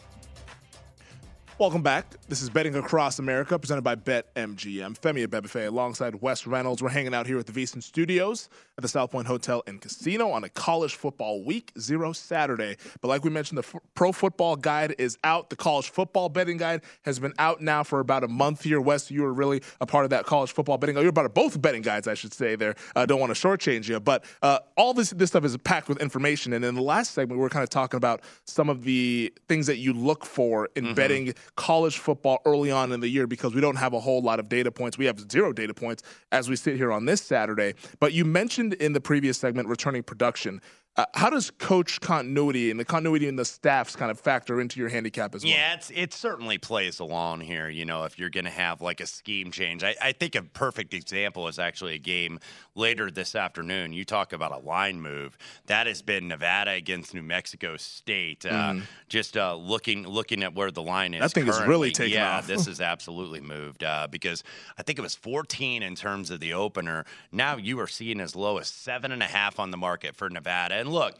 [1.60, 2.06] Welcome back.
[2.30, 4.98] This is Betting Across America, presented by BetMGM.
[4.98, 6.82] Femi Abebefe alongside Wes Reynolds.
[6.82, 10.30] We're hanging out here at the VSIN Studios at the South Point Hotel and Casino
[10.30, 12.78] on a college football week zero Saturday.
[13.02, 15.50] But like we mentioned, the f- Pro Football Guide is out.
[15.50, 18.80] The College Football Betting Guide has been out now for about a month here.
[18.80, 20.96] Wes, you were really a part of that college football betting.
[20.96, 22.56] You're about both betting guides, I should say.
[22.56, 25.58] There, I uh, don't want to shortchange you, but uh, all this this stuff is
[25.58, 26.54] packed with information.
[26.54, 29.68] And in the last segment, we were kind of talking about some of the things
[29.68, 30.94] that you look for in mm-hmm.
[30.94, 34.40] betting college football early on in the year because we don't have a whole lot
[34.40, 34.98] of data points.
[34.98, 37.76] We have zero data points as we sit here on this Saturday.
[38.00, 40.62] But you mentioned in the previous segment returning production.
[41.00, 44.82] Uh, how does coach continuity and the continuity in the staffs kind of factor into
[44.82, 45.54] your handicap as well?
[45.54, 47.70] Yeah, it's it certainly plays along here.
[47.70, 50.42] You know, if you're going to have like a scheme change, I, I think a
[50.42, 52.38] perfect example is actually a game
[52.76, 53.94] later this afternoon.
[53.94, 58.46] You talk about a line move that has been Nevada against New Mexico State.
[58.46, 58.84] Uh, Mhm.
[59.08, 61.22] Just uh, looking looking at where the line is.
[61.22, 62.48] That thing is currently, really taken yeah, off.
[62.48, 64.44] this is absolutely moved uh, because
[64.78, 67.06] I think it was 14 in terms of the opener.
[67.32, 70.30] Now you are seeing as low as seven and a half on the market for
[70.30, 70.76] Nevada.
[70.76, 71.16] And look,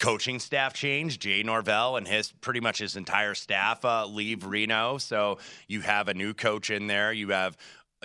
[0.00, 1.18] coaching staff change.
[1.18, 4.98] Jay Norvell and his pretty much his entire staff uh, leave Reno.
[4.98, 7.12] So you have a new coach in there.
[7.12, 7.56] You have.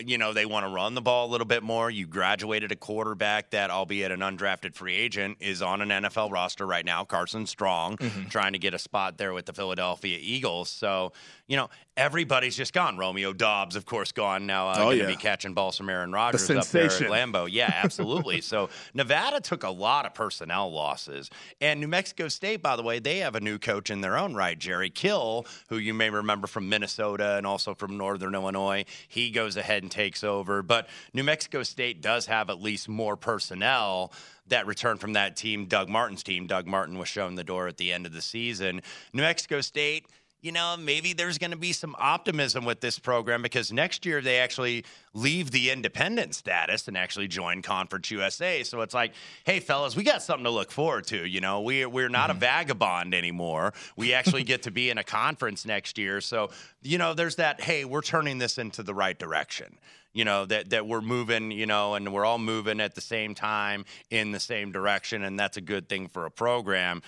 [0.06, 1.92] You know, they want to run the ball a little bit more.
[1.92, 6.66] You graduated a quarterback that, albeit an undrafted free agent, is on an NFL roster
[6.66, 8.30] right now, Carson Strong, Mm-hmm.
[8.30, 10.70] trying to get a spot there with the Philadelphia Eagles.
[10.70, 11.12] So,
[11.50, 12.98] you know, everybody's just gone.
[12.98, 14.70] Romeo Doubs, of course, gone now.
[14.70, 15.10] Uh, Oh, going to yeah.
[15.10, 17.08] be catching balls from Aaron Rodgers up there at sensation.
[17.12, 17.48] Lambeau.
[17.52, 18.40] Yeah, absolutely.
[18.40, 21.30] so Nevada took a lot of personnel losses.
[21.60, 24.36] And New Mexico State, by the way, they have a new coach in their own
[24.36, 28.86] right, Jerry Kill, who you may remember from Minnesota and also from Northern Illinois.
[29.08, 30.62] He goes ahead and takes over.
[30.62, 34.14] But New Mexico State does have at least more personnel
[34.48, 36.48] that return from that team, Doug Martin's team.
[36.48, 38.82] Doug Martin was shown the door at the end of the season.
[39.14, 40.08] New Mexico State
[40.42, 44.22] you know, maybe there's going to be some optimism with this program because next year
[44.22, 48.64] they actually leave the independent status and actually join Conference USA.
[48.64, 51.28] So it's like, hey, fellas, we got something to look forward to.
[51.28, 52.40] You know, we, we're not a mm-hmm.
[52.40, 53.74] vagabond anymore.
[53.98, 56.22] We actually get to be in a conference next year.
[56.22, 59.78] So, you know, there's that, hey, we're turning this into the right direction.
[60.14, 63.36] You know, that, that we're moving, you know, and we're all moving at the same
[63.36, 65.24] time in the same direction.
[65.24, 67.02] And that's a good thing for a program.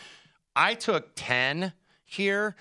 [0.56, 1.74] I took 10
[2.06, 2.56] here.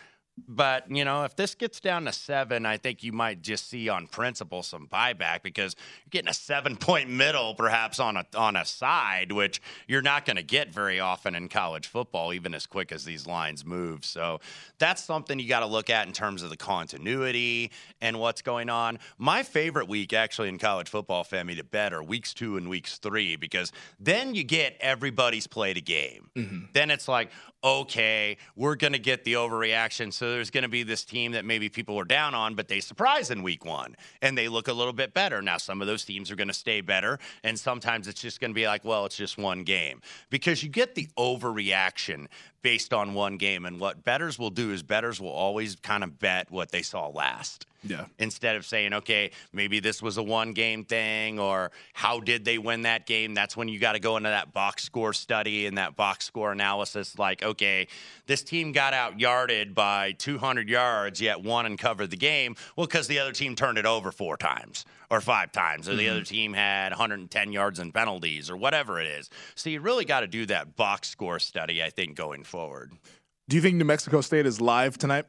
[0.48, 3.88] But, you know, if this gets down to seven, I think you might just see
[3.88, 8.56] on principle some buyback because you're getting a seven point middle perhaps on a on
[8.56, 12.66] a side, which you're not going to get very often in college football, even as
[12.66, 14.04] quick as these lines move.
[14.04, 14.40] So
[14.78, 18.68] that's something you got to look at in terms of the continuity and what's going
[18.68, 18.98] on.
[19.18, 22.98] My favorite week actually in college football, Femi, to bet are weeks two and weeks
[22.98, 26.30] three because then you get everybody's played a game.
[26.36, 26.58] Mm-hmm.
[26.72, 27.30] Then it's like,
[27.62, 30.12] okay, we're going to get the overreaction.
[30.12, 32.80] So there's going to be this team that maybe people were down on, but they
[32.80, 35.42] surprise in week one and they look a little bit better.
[35.42, 37.18] Now, some of those teams are going to stay better.
[37.44, 40.68] And sometimes it's just going to be like, well, it's just one game because you
[40.68, 42.26] get the overreaction
[42.62, 43.64] based on one game.
[43.64, 47.08] And what betters will do is betters will always kind of bet what they saw
[47.08, 48.04] last Yeah.
[48.18, 52.58] instead of saying, okay, maybe this was a one game thing or how did they
[52.58, 53.32] win that game?
[53.34, 56.52] That's when you got to go into that box score study and that box score
[56.52, 57.18] analysis.
[57.18, 57.88] Like, okay,
[58.26, 62.54] this team got out yarded by 200 yards, yet won and covered the game.
[62.76, 66.04] Well, because the other team turned it over four times or five times, or the
[66.04, 66.12] Mm-hmm.
[66.16, 69.28] other team had 110 yards in penalties or whatever it is.
[69.56, 72.92] So you really got to do that box score study, I think, going forward.
[73.48, 75.24] Do you think New Mexico State is live tonight?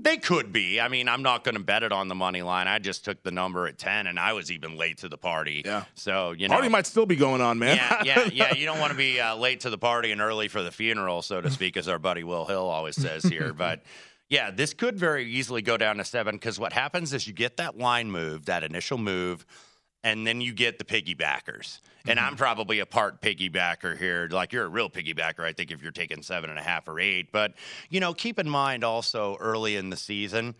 [0.00, 0.80] They could be.
[0.80, 2.68] I mean, I'm not going to bet it on the money line.
[2.68, 5.62] I just took the number at 10 and I was even late to the party.
[5.64, 5.84] Yeah.
[5.94, 6.54] So, you know.
[6.54, 7.76] Party might still be going on, man.
[7.76, 8.54] yeah, yeah, yeah.
[8.54, 11.22] You don't want to be uh, late to the party and early for the funeral,
[11.22, 13.52] so to speak, as our buddy Will Hill always says here.
[13.58, 13.82] But
[14.28, 17.56] yeah, this could very easily go down to seven because what happens is you get
[17.56, 19.44] that line move, that initial move,
[20.08, 21.80] and then you get the piggybackers.
[22.06, 22.36] And I'm mm-hmm.
[22.36, 24.26] probably a part piggybacker here.
[24.30, 26.98] Like you're a real piggybacker, I think, if you're taking seven and a half or
[26.98, 27.30] eight.
[27.30, 27.52] But,
[27.90, 30.54] you know, keep in mind also early in the season,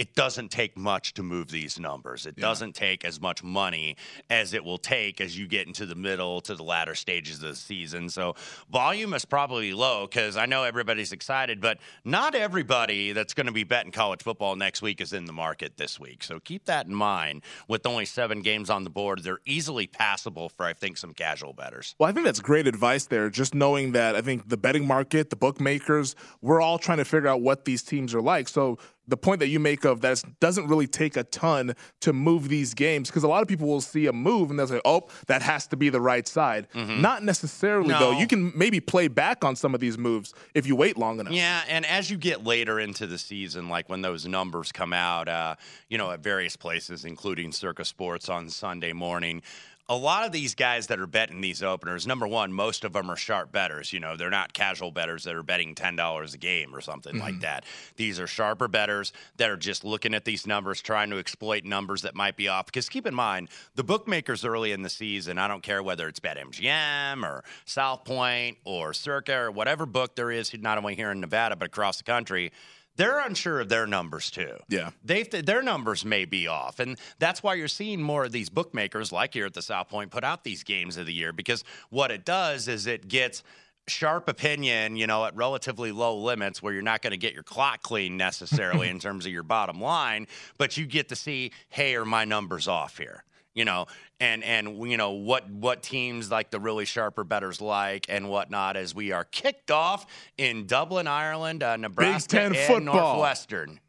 [0.00, 2.24] it doesn't take much to move these numbers.
[2.24, 3.98] It doesn't take as much money
[4.30, 7.50] as it will take as you get into the middle to the latter stages of
[7.50, 8.08] the season.
[8.08, 8.34] So
[8.72, 13.52] volume is probably low because I know everybody's excited, but not everybody that's going to
[13.52, 16.22] be betting college football next week is in the market this week.
[16.22, 17.42] So keep that in mind.
[17.68, 21.52] With only seven games on the board, they're easily passable for I think some casual
[21.52, 21.94] betters.
[21.98, 23.28] Well, I think that's great advice there.
[23.28, 27.28] Just knowing that I think the betting market, the bookmakers, we're all trying to figure
[27.28, 28.48] out what these teams are like.
[28.48, 32.48] So the point that you make of that doesn't really take a ton to move
[32.48, 35.08] these games because a lot of people will see a move and they'll say, "Oh,
[35.26, 38.12] that has to be the right side." Not necessarily though.
[38.12, 41.32] You can maybe play back on some of these moves if you wait long enough.
[41.32, 45.28] Yeah, and as you get later into the season, like when those numbers come out,
[45.28, 45.56] uh,
[45.88, 49.42] you know, at various places, including Circa Sports on Sunday morning,
[49.90, 53.10] a lot of these guys that are betting these openers, number one, most of them
[53.10, 53.92] are sharp betters.
[53.92, 57.18] You know, they're not casual betters that are betting ten dollars a game or something
[57.18, 57.40] like mm-hmm.
[57.40, 57.64] that.
[57.96, 62.02] These are sharper betters that are just looking at these numbers, trying to exploit numbers
[62.02, 62.66] that might be off.
[62.66, 66.20] Because keep in mind, the bookmakers early in the season, I don't care whether it's
[66.20, 71.18] BetMGM or South Point or Circa or whatever book there is, not only here in
[71.18, 72.52] Nevada but across the country.
[73.00, 74.56] They're unsure of their numbers too.
[74.68, 74.90] Yeah.
[75.02, 79.10] They've their numbers may be off, and that's why you're seeing more of these bookmakers,
[79.10, 82.10] like here at the South Point, put out these games of the year because what
[82.10, 83.42] it does is it gets
[83.88, 87.42] sharp opinion, you know, at relatively low limits where you're not going to get your
[87.42, 90.26] clock clean necessarily in terms of your bottom line,
[90.58, 93.24] but you get to see, hey, are my numbers off here?
[93.54, 93.86] You know,
[94.20, 98.76] and and you know what what teams like the really sharper betters like and whatnot
[98.76, 100.06] as we are kicked off
[100.38, 103.14] in Dublin, Ireland, uh, Nebraska, Ten and football.
[103.16, 103.80] Northwestern.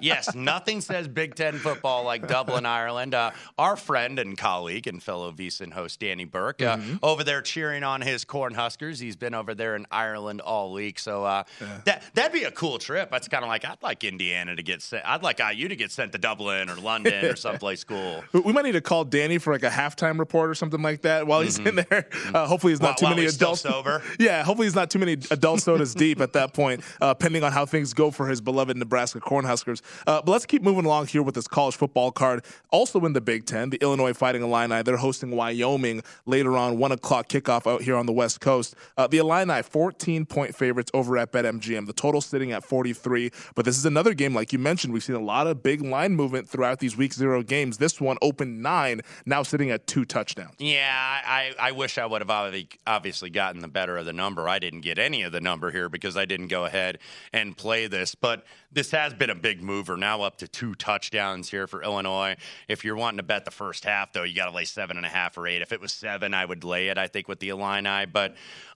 [0.00, 3.14] Yes, nothing says Big Ten football like Dublin, Ireland.
[3.14, 6.98] Uh, our friend and colleague and fellow VSiN host Danny Burke uh, Mhm.
[7.02, 9.00] over there cheering on his Cornhuskers.
[9.00, 11.44] He's been over there in Ireland all week, so uh,
[11.84, 13.10] that that'd be a cool trip.
[13.10, 15.04] That's kind of like I'd like Indiana to get sent.
[15.06, 18.22] I'd like IU to get sent to Dublin or London or someplace cool.
[18.32, 21.26] We- might need to call Danny for like a halftime report or something like that
[21.26, 22.08] while he's in there.
[22.34, 23.60] Uh, hopefully, he's not While- too many adults.
[23.60, 24.02] sober?
[24.18, 27.52] yeah, hopefully he's not too many adult sodas deep at that point, uh, pending on
[27.52, 29.82] how things go for his beloved Nebraska Cornhuskers.
[30.06, 32.44] Uh, but let's keep moving along here with this college football card.
[32.70, 34.82] Also in the Big Ten, the Illinois Fighting Illini.
[34.82, 38.74] They're hosting Wyoming later on, one o'clock kickoff out here on the West Coast.
[38.96, 41.86] Uh, the Illini, 14 point favorites over at BetMGM.
[41.86, 43.30] The total sitting at 43.
[43.54, 46.14] But this is another game, like you mentioned, we've seen a lot of big line
[46.14, 47.78] movement throughout these week zero games.
[47.78, 50.54] This one opened nine, now sitting at two touchdowns.
[50.58, 52.54] Yeah, I, I wish I would have
[52.86, 54.48] obviously gotten the better of the number.
[54.48, 56.98] I didn't get any of the number here because I didn't go ahead
[57.32, 58.14] and play this.
[58.14, 59.96] But this has been a big mover.
[59.96, 62.36] Now up to two touchdowns here for Illinois.
[62.68, 65.06] If you're wanting to bet the first half, though, you got to lay seven and
[65.06, 65.62] a half or eight.
[65.62, 66.98] If it was seven, I would lay it.
[66.98, 68.34] I think with the Illini, but.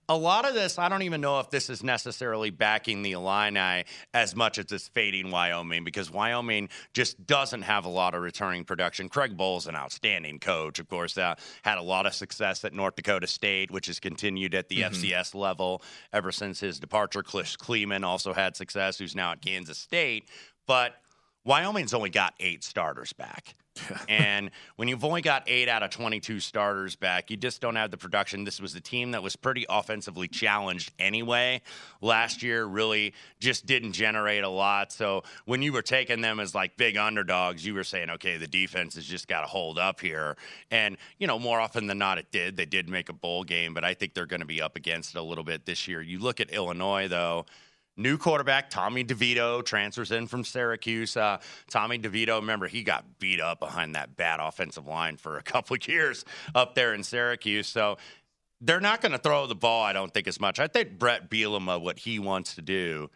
[0.09, 3.85] A lot of this, I don't even know if this is necessarily backing the Illini
[4.13, 8.65] as much as it's fading Wyoming because Wyoming just doesn't have a lot of returning
[8.65, 9.09] production.
[9.09, 12.97] Craig Bohl, an outstanding coach, of course, uh, had a lot of success at North
[12.97, 14.87] Dakota State, which has continued at the Mhm.
[14.87, 15.83] FCS level
[16.13, 17.23] ever since his departure.
[17.23, 20.29] Cliff Klieman also had success, who's now at Kansas State.
[20.67, 20.95] But
[21.45, 23.55] Wyoming's only got eight starters back.
[24.09, 27.91] and when you've only got eight out of 22 starters back, you just don't have
[27.91, 28.45] the production.
[28.45, 31.63] This was the team that was pretty offensively challenged anyway.
[32.01, 34.93] Last year, really just didn't generate a lot.
[34.93, 38.47] So when you were taking them as like big underdogs, you were saying, okay, the
[38.47, 40.37] defense has just got to hold up here.
[40.71, 42.57] And, you know, more often than not, it did.
[42.57, 45.15] They did make a bowl game, but I think they're going to be up against
[45.15, 46.03] it a little bit this year.
[46.03, 47.47] You look at Illinois, though.
[47.97, 51.17] New quarterback Tommy DeVito transfers in from Syracuse.
[51.17, 51.39] Uh,
[51.69, 55.77] Tommy DeVito, remember he got beat up behind that bad offensive line for a couple
[55.77, 56.25] of years
[56.55, 57.69] up there in Syracuse.
[57.69, 57.99] So
[58.63, 59.83] they're not going to throw the ball.
[59.83, 60.59] I don't think as much.
[60.59, 63.11] I think Bret Bielema, what he wants to do,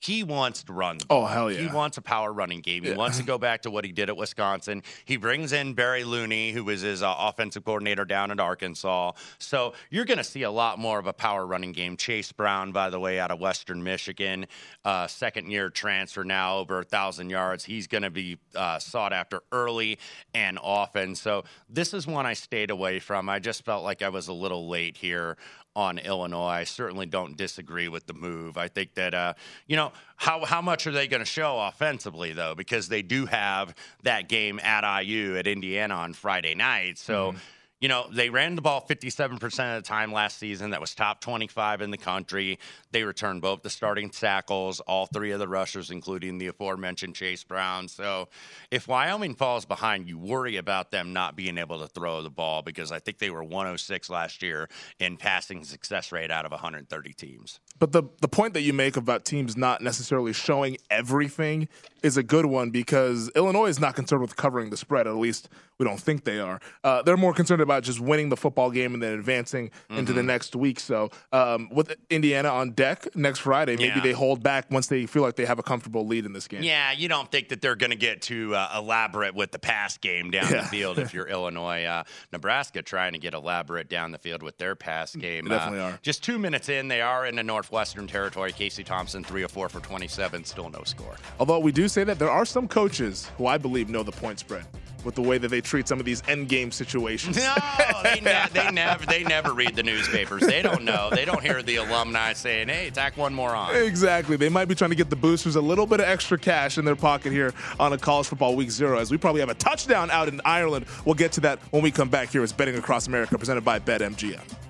[0.00, 0.98] he wants to run.
[1.10, 1.60] Oh, hell yeah!
[1.60, 2.82] He wants a power running game.
[2.84, 2.96] He Yeah.
[2.96, 4.82] wants to go back to what he did at Wisconsin.
[5.04, 9.12] He brings in Barry Lunney, who was his uh, offensive coordinator down at Arkansas.
[9.38, 11.96] So you're going to see a lot more of a power running game.
[11.96, 14.46] Chase Brown, by the way, out of Western Michigan,
[14.84, 17.64] uh, second year transfer now, over a thousand yards.
[17.64, 19.98] He's going to be uh, sought after early
[20.34, 21.14] and often.
[21.14, 23.28] So this is one I stayed away from.
[23.28, 25.36] I just felt like I was a little late here
[25.76, 26.48] on Illinois.
[26.48, 28.56] I certainly don't disagree with the move.
[28.56, 29.34] I think that uh,
[29.66, 33.26] you know how how much are they going to show offensively though, because they do
[33.26, 36.98] have that game at IU at Indiana on Friday night.
[36.98, 37.34] So.
[37.80, 39.42] You know, they ran the ball 57%
[39.76, 40.70] of the time last season.
[40.70, 42.58] That was top 25 in the country.
[42.92, 47.42] They returned both the starting tackles, all three of the rushers, including the aforementioned Chase
[47.42, 47.88] Brown.
[47.88, 48.28] So
[48.70, 52.60] if Wyoming falls behind, you worry about them not being able to throw the ball
[52.60, 54.68] because I think they were 106 last year
[54.98, 57.60] in passing success rate out of 130 teams.
[57.78, 61.68] But the the point that you make about teams not necessarily showing everything
[62.02, 65.06] is a good one because Illinois is not concerned with covering the spread.
[65.06, 66.60] At least we don't think they are.
[66.84, 70.22] Uh, they're more concerned about just winning the football game and then advancing into the
[70.22, 70.26] Mhm.
[70.26, 70.80] next week.
[70.80, 74.00] So um, with Indiana on deck next Friday, maybe Yeah.
[74.00, 76.62] they hold back once they feel like they have a comfortable lead in this game.
[76.64, 79.96] Yeah, you don't think that they're going to get too uh, elaborate with the pass
[79.98, 81.84] game down the field if you're Illinois.
[81.84, 82.02] Uh,
[82.32, 85.44] Nebraska trying to get elaborate down the field with their pass game.
[85.44, 85.98] They definitely Uh, are.
[86.02, 88.52] Just two minutes in, they are in the Northwestern territory.
[88.52, 91.14] Casey Thompson, three or four for 27, still no score.
[91.38, 94.38] Although we do say that there are some coaches who I believe know the point
[94.38, 94.64] spread
[95.04, 97.36] with the way that they treat some of these end game situations.
[97.36, 97.54] No,
[98.02, 100.42] they, ne- they never they never read the newspapers.
[100.42, 101.10] They don't know.
[101.10, 104.36] They don't hear the alumni saying, "Hey, tack one more on." Exactly.
[104.36, 106.84] They might be trying to get the boosters a little bit of extra cash in
[106.84, 110.10] their pocket here on a college football week zero, as we probably have a touchdown
[110.10, 110.86] out in Ireland.
[111.04, 112.42] We'll get to that when we come back here.
[112.42, 114.69] It's Betting Across America, presented by BetMGM.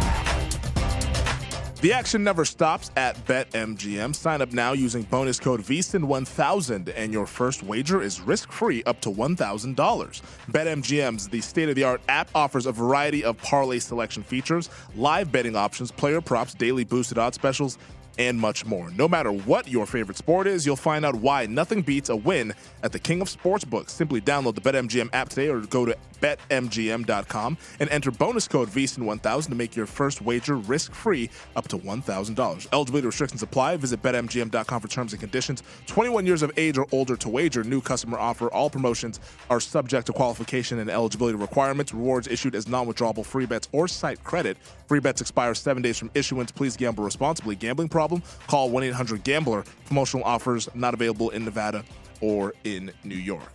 [1.81, 4.15] The action never stops at BetMGM.
[4.15, 9.09] Sign up now using bonus code VSIN1000 and your first wager is risk-free up to
[9.09, 10.21] $1,000.
[10.51, 16.21] BetMGM's the state-of-the-art app offers a variety of parlay selection features, live betting options, player
[16.21, 17.79] props, daily boosted odds specials,
[18.17, 18.91] and much more.
[18.91, 22.53] No matter what your favorite sport is, you'll find out why nothing beats a win
[22.83, 23.89] at the King of Sportsbooks.
[23.89, 29.49] Simply download the BetMGM app today or go to betmgm.com and enter bonus code VSIN1000
[29.49, 32.67] to make your first wager risk-free up to $1,000.
[32.71, 33.77] Eligibility restrictions apply.
[33.77, 35.63] Visit betmgm.com for terms and conditions.
[35.87, 37.63] 21 years of age or older to wager.
[37.63, 38.47] New customer offer.
[38.53, 41.93] All promotions are subject to qualification and eligibility requirements.
[41.93, 44.57] Rewards issued as non-withdrawable free bets or site credit.
[44.91, 46.51] Free bets expire seven days from issuance.
[46.51, 47.55] Please gamble responsibly.
[47.55, 48.21] Gambling problem?
[48.47, 49.63] Call 1-800-GAMBLER.
[49.85, 51.85] Promotional offers not available in Nevada
[52.19, 53.53] or in New York.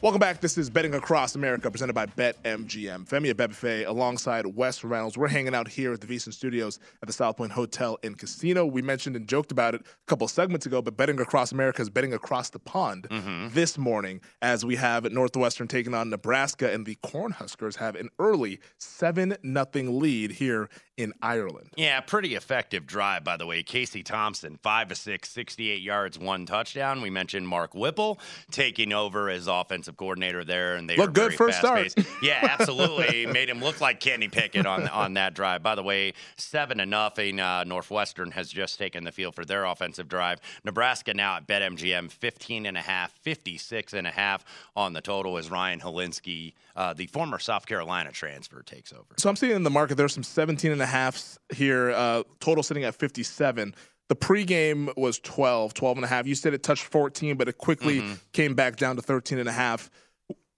[0.00, 0.40] Welcome back.
[0.40, 3.08] This is Betting Across America, presented by BetMGM.
[3.08, 5.18] Femi Abebefe alongside Wes Reynolds.
[5.18, 8.64] We're hanging out here at the VSiN Studios at the South Point Hotel and Casino.
[8.64, 11.90] We mentioned and joked about it a couple segments ago, but Betting Across America is
[11.90, 13.48] betting across the pond mm-hmm.
[13.54, 18.60] this morning as we have Northwestern taking on Nebraska, and the Cornhuskers have an early
[18.78, 21.70] 7 nothing lead here in Ireland.
[21.76, 23.62] Yeah, pretty effective drive, by the way.
[23.62, 27.00] Casey Thompson, 5 to 6, 68 yards, one touchdown.
[27.00, 28.18] We mentioned Mark Whipple
[28.50, 31.94] taking over as offensive coordinator there, and they were good very first start.
[32.20, 33.26] Yeah, absolutely.
[33.26, 35.62] Made him look like Kenny Pickett on on that drive.
[35.62, 37.38] By the way, 7 to nothing.
[37.38, 40.40] Uh, Northwestern has just taken the field for their offensive drive.
[40.64, 44.44] Nebraska now at BetMGM, 15 and a half, 56 and a half
[44.74, 49.04] on the total as Ryan Hilinski, uh, the former South Carolina transfer, takes over.
[49.16, 52.62] So I'm seeing in the market there's some 17 and a halfs here, uh, total
[52.62, 53.74] sitting at 57.
[54.08, 56.26] The pregame was 12, 12 and a half.
[56.26, 58.14] You said it touched 14, but it quickly Mm-hmm.
[58.32, 59.90] came back down to 13 and a half.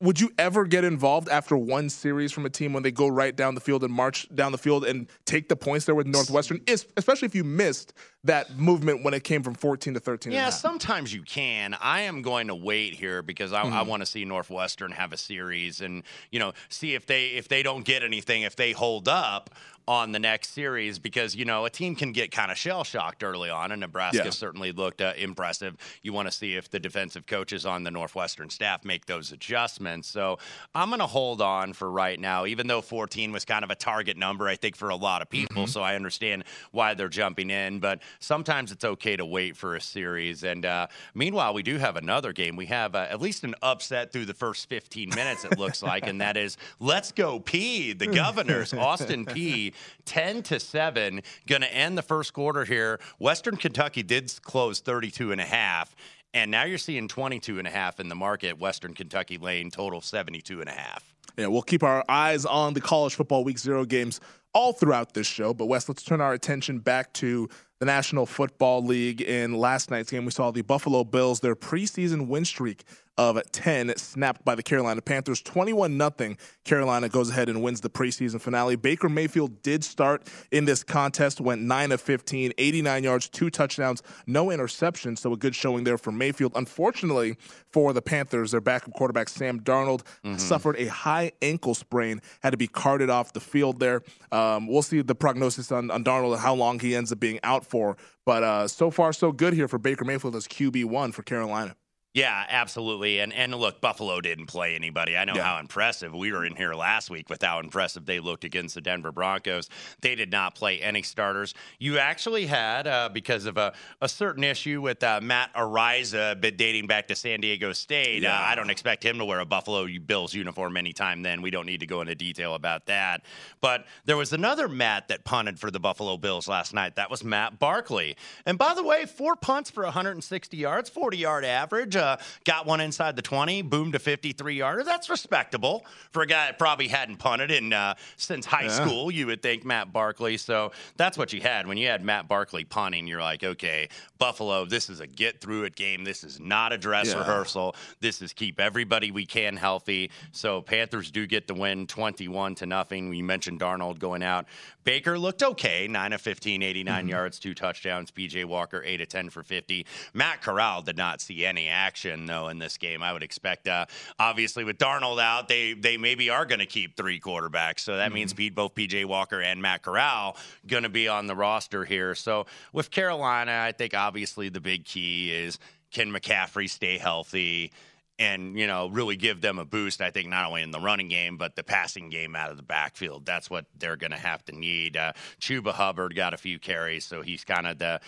[0.02, 3.36] Would you ever get involved after one series from a team when they go right
[3.36, 6.62] down the field and march down the field and take the points there with Northwestern,
[6.96, 7.92] especially if you missed
[8.24, 11.76] that movement when it came from 14 to 13 and a Yeah, sometimes you can.
[11.78, 13.86] I am going to wait here because I, I Mhm.
[13.88, 17.62] want to see Northwestern have a series and you know see if they if they
[17.62, 19.50] don't get anything if they hold up
[19.90, 23.24] on the next series because you know a team can get kind of shell shocked
[23.24, 24.30] early on and Nebraska Yeah.
[24.30, 25.76] certainly looked uh, impressive.
[26.02, 30.06] You want to see if the defensive coaches on the Northwestern staff make those adjustments.
[30.06, 30.38] So
[30.76, 33.74] I'm going to hold on for right now, even though 14 was kind of a
[33.74, 35.64] target number I think for a lot of people.
[35.64, 35.70] Mm-hmm.
[35.72, 39.80] So I understand why they're jumping in, but sometimes it's okay to wait for a
[39.80, 40.44] series.
[40.44, 42.54] And uh, meanwhile, we do have another game.
[42.54, 46.06] We have uh, at least an upset through the first 15 minutes, it looks like,
[46.06, 49.72] and that is Let's Go Peay, the Governors, Austin Peay,
[50.04, 53.00] 10 to 7, going to end the first quarter here.
[53.18, 55.94] Western Kentucky did close 32 and a half.
[56.32, 58.58] And now you're seeing 22 and a half in the market.
[58.58, 61.12] Western Kentucky lane total 72 and a half.
[61.36, 64.20] Yeah, we'll keep our eyes on the college football week zero games
[64.52, 65.54] all throughout this show.
[65.54, 67.48] But Wes, let's turn our attention back to
[67.80, 69.22] the National Football League.
[69.22, 72.84] In last night's game, we saw the Buffalo Bills, their preseason win streak
[73.20, 75.42] of 10 snapped by the Carolina Panthers.
[75.42, 76.36] 21 0.
[76.64, 78.76] Carolina goes ahead and wins the preseason finale.
[78.76, 84.02] Baker Mayfield did start in this contest, went 9 of 15, 89 yards, two touchdowns,
[84.26, 85.18] no interceptions.
[85.18, 86.52] So a good showing there for Mayfield.
[86.54, 87.36] Unfortunately
[87.68, 90.38] for the Panthers, their backup quarterback, Sam Darnold, mm-hmm.
[90.38, 94.02] suffered a high ankle sprain, had to be carted off the field there.
[94.32, 97.38] Um, we'll see the prognosis on, on Darnold and how long he ends up being
[97.42, 97.96] out for.
[98.26, 101.76] But uh, so far, so good here for Baker Mayfield as QB1 for Carolina.
[102.12, 103.20] Yeah, absolutely.
[103.20, 105.16] And and look, Buffalo didn't play anybody.
[105.16, 105.44] I know yeah.
[105.44, 108.80] how impressive we were in here last week with how impressive they looked against the
[108.80, 109.68] Denver Broncos.
[110.00, 111.54] They did not play any starters.
[111.78, 116.56] You actually had uh, because of a, a certain issue with uh, Matt Araiza, but
[116.56, 118.22] dating back to San Diego State.
[118.22, 118.36] Yeah.
[118.36, 121.22] Uh, I don't expect him to wear a Buffalo Bills uniform anytime.
[121.22, 123.22] Then we don't need to go into detail about that.
[123.60, 126.96] But there was another Matt that punted for the Buffalo Bills last night.
[126.96, 128.16] That was Matt Barkley.
[128.46, 132.80] And by the way, four punts for 160 yards, 40 yard average uh, got one
[132.80, 134.82] inside the 20, boomed to 53 yarder.
[134.82, 138.68] That's respectable for a guy that probably hadn't punted in uh, since high yeah.
[138.68, 139.10] school.
[139.10, 140.36] You would think Matt Barkley.
[140.36, 143.06] So that's what you had when you had Matt Barkley punting.
[143.06, 143.88] You're like, okay,
[144.18, 146.04] Buffalo, this is a get through it game.
[146.04, 147.18] This is not a dress yeah.
[147.18, 147.76] rehearsal.
[148.00, 150.10] This is keep everybody we can healthy.
[150.32, 153.08] So Panthers do get the win, 21 to nothing.
[153.08, 154.46] We mentioned Darnold going out.
[154.84, 157.08] Baker looked okay, 9 of 15, 89 mm-hmm.
[157.08, 158.10] yards, two touchdowns.
[158.10, 159.86] PJ Walker, 8 of 10 for 50.
[160.14, 161.89] Matt Corral did not see any action,
[162.26, 163.02] though, in this game.
[163.02, 163.86] I would expect, uh,
[164.18, 167.80] obviously, with Darnold out, they, they maybe are going to keep three quarterbacks.
[167.80, 168.14] So that mm-hmm.
[168.14, 170.36] means both PJ Walker and Matt Corral
[170.66, 172.14] going to be on the roster here.
[172.14, 175.58] So with Carolina, I think obviously the big key is
[175.90, 177.72] can McCaffrey stay healthy?
[178.20, 180.00] and you know really give them a boost.
[180.00, 182.62] I think not only in the running game but the passing game out of the
[182.62, 183.24] backfield.
[183.24, 184.96] That's what they're going to have to need.
[184.96, 188.00] Uh, Chuba Hubbard got a few carries, so he's kind of the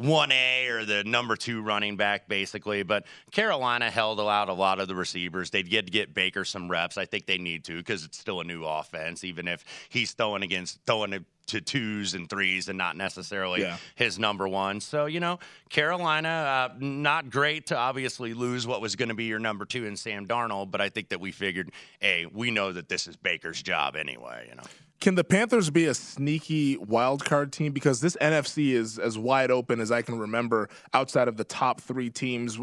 [0.00, 2.82] 1A or the number two running back, basically.
[2.82, 5.50] But Carolina held out a lot of the receivers.
[5.50, 6.96] They'd get to get Baker some reps.
[6.96, 10.42] I think they need to because it's still a new offense, even if he's throwing
[10.42, 13.76] against throwing to twos and threes and not necessarily yeah.
[13.96, 14.80] his number one.
[14.80, 19.24] So, you know, Carolina, uh, not great to obviously lose what was going to be
[19.24, 22.72] your number two in Sam Darnold, but I think that we figured, hey, we know
[22.72, 24.62] that this is Baker's job anyway, you know.
[25.00, 27.72] Can the Panthers be a sneaky wild card team?
[27.72, 31.80] Because this NFC is as wide open as I can remember outside of the top
[31.80, 32.58] three teams,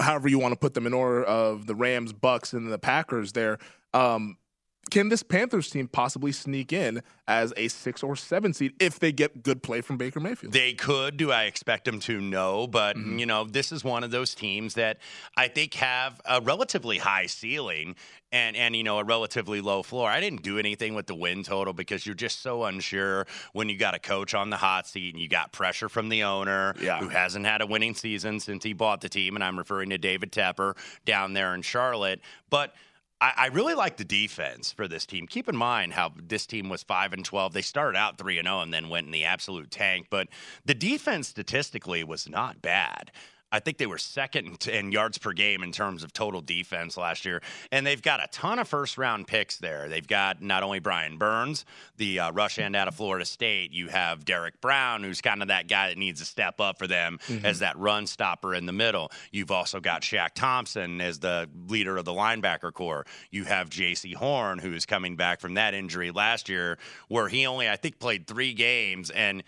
[0.00, 3.32] however you want to put them in order of the Rams, Bucks, and the Packers
[3.32, 3.58] there.
[3.92, 4.36] Um,
[4.90, 9.12] can this Panthers team possibly sneak in as a six or seven seed if they
[9.12, 10.52] get good play from Baker Mayfield?
[10.52, 11.16] They could.
[11.16, 12.20] Do I expect them to?
[12.20, 12.66] No.
[12.66, 13.18] But, mm-hmm.
[13.18, 14.98] you know, this is one of those teams that
[15.36, 17.94] I think have a relatively high ceiling
[18.32, 20.08] and, and, you know, a relatively low floor.
[20.08, 23.76] I didn't do anything with the win total because you're just so unsure when you
[23.76, 26.98] got a coach on the hot seat and you got pressure from the owner yeah.
[26.98, 29.34] who hasn't had a winning season since he bought the team.
[29.34, 32.20] And I'm referring to David Tepper down there in Charlotte.
[32.50, 32.74] But–
[33.20, 35.26] I, I really like the defense for this team.
[35.26, 37.52] Keep in mind how this team was five and twelve.
[37.52, 40.06] They started out three and zero oh and then went in the absolute tank.
[40.10, 40.28] But
[40.64, 43.10] the defense statistically was not bad.
[43.52, 47.24] I think they were second in yards per game in terms of total defense last
[47.24, 47.42] year.
[47.72, 49.88] And they've got a ton of first round picks there.
[49.88, 51.64] They've got not only Brian Burns,
[51.96, 55.48] the uh, rush end out of Florida State, you have Derrick Brown, who's kind of
[55.48, 57.44] that guy that needs to step up for them mm-hmm.
[57.44, 59.10] as that run stopper in the middle.
[59.32, 63.06] You've also got Shaq Thompson as the leader of the linebacker corps.
[63.30, 66.78] You have Jaycee Horn, who's coming back from that injury last year,
[67.08, 69.10] where he only, I think, played three games.
[69.10, 69.42] And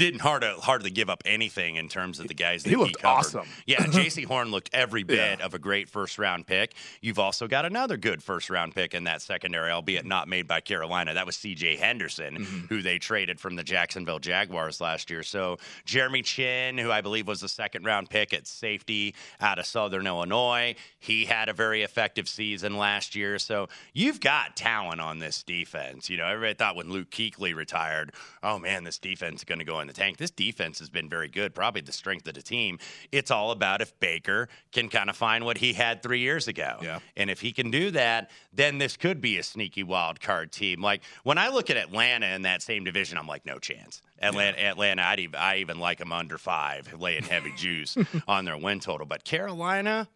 [0.00, 3.02] didn't hard hardly give up anything in terms of the guys that he, looked he
[3.02, 3.18] covered.
[3.18, 3.48] awesome.
[3.66, 5.44] Yeah, Jaycee Horn looked every bit yeah.
[5.44, 6.72] of a great first round pick.
[7.02, 10.62] You've also got another good first round pick in that secondary, albeit not made by
[10.62, 11.12] Carolina.
[11.12, 11.76] That was C.J.
[11.76, 12.66] Henderson, mm-hmm.
[12.68, 15.22] who they traded from the Jacksonville Jaguars last year.
[15.22, 19.66] So Jeremy Chinn, who I believe was the second round pick at safety out of
[19.66, 23.38] Southern Illinois, he had a very effective season last year.
[23.38, 26.08] So you've got talent on this defense.
[26.08, 29.64] You know, everybody thought when Luke Kuechly retired, oh man, this defense is going to
[29.66, 30.16] go in the tank.
[30.16, 32.78] This defense has been very good, probably the strength of the team.
[33.12, 36.78] It's all about if Baker can kind of find what he had three years ago.
[36.82, 37.00] Yeah.
[37.16, 40.80] And if he can do that, then this could be a sneaky wild card team.
[40.80, 44.00] Like when I look at Atlanta in that same division, I'm like, no chance.
[44.22, 47.96] Atlanta, Atlanta I'd even, I even like them under five, laying heavy juice
[48.28, 49.06] on their win total.
[49.06, 50.08] But Carolina,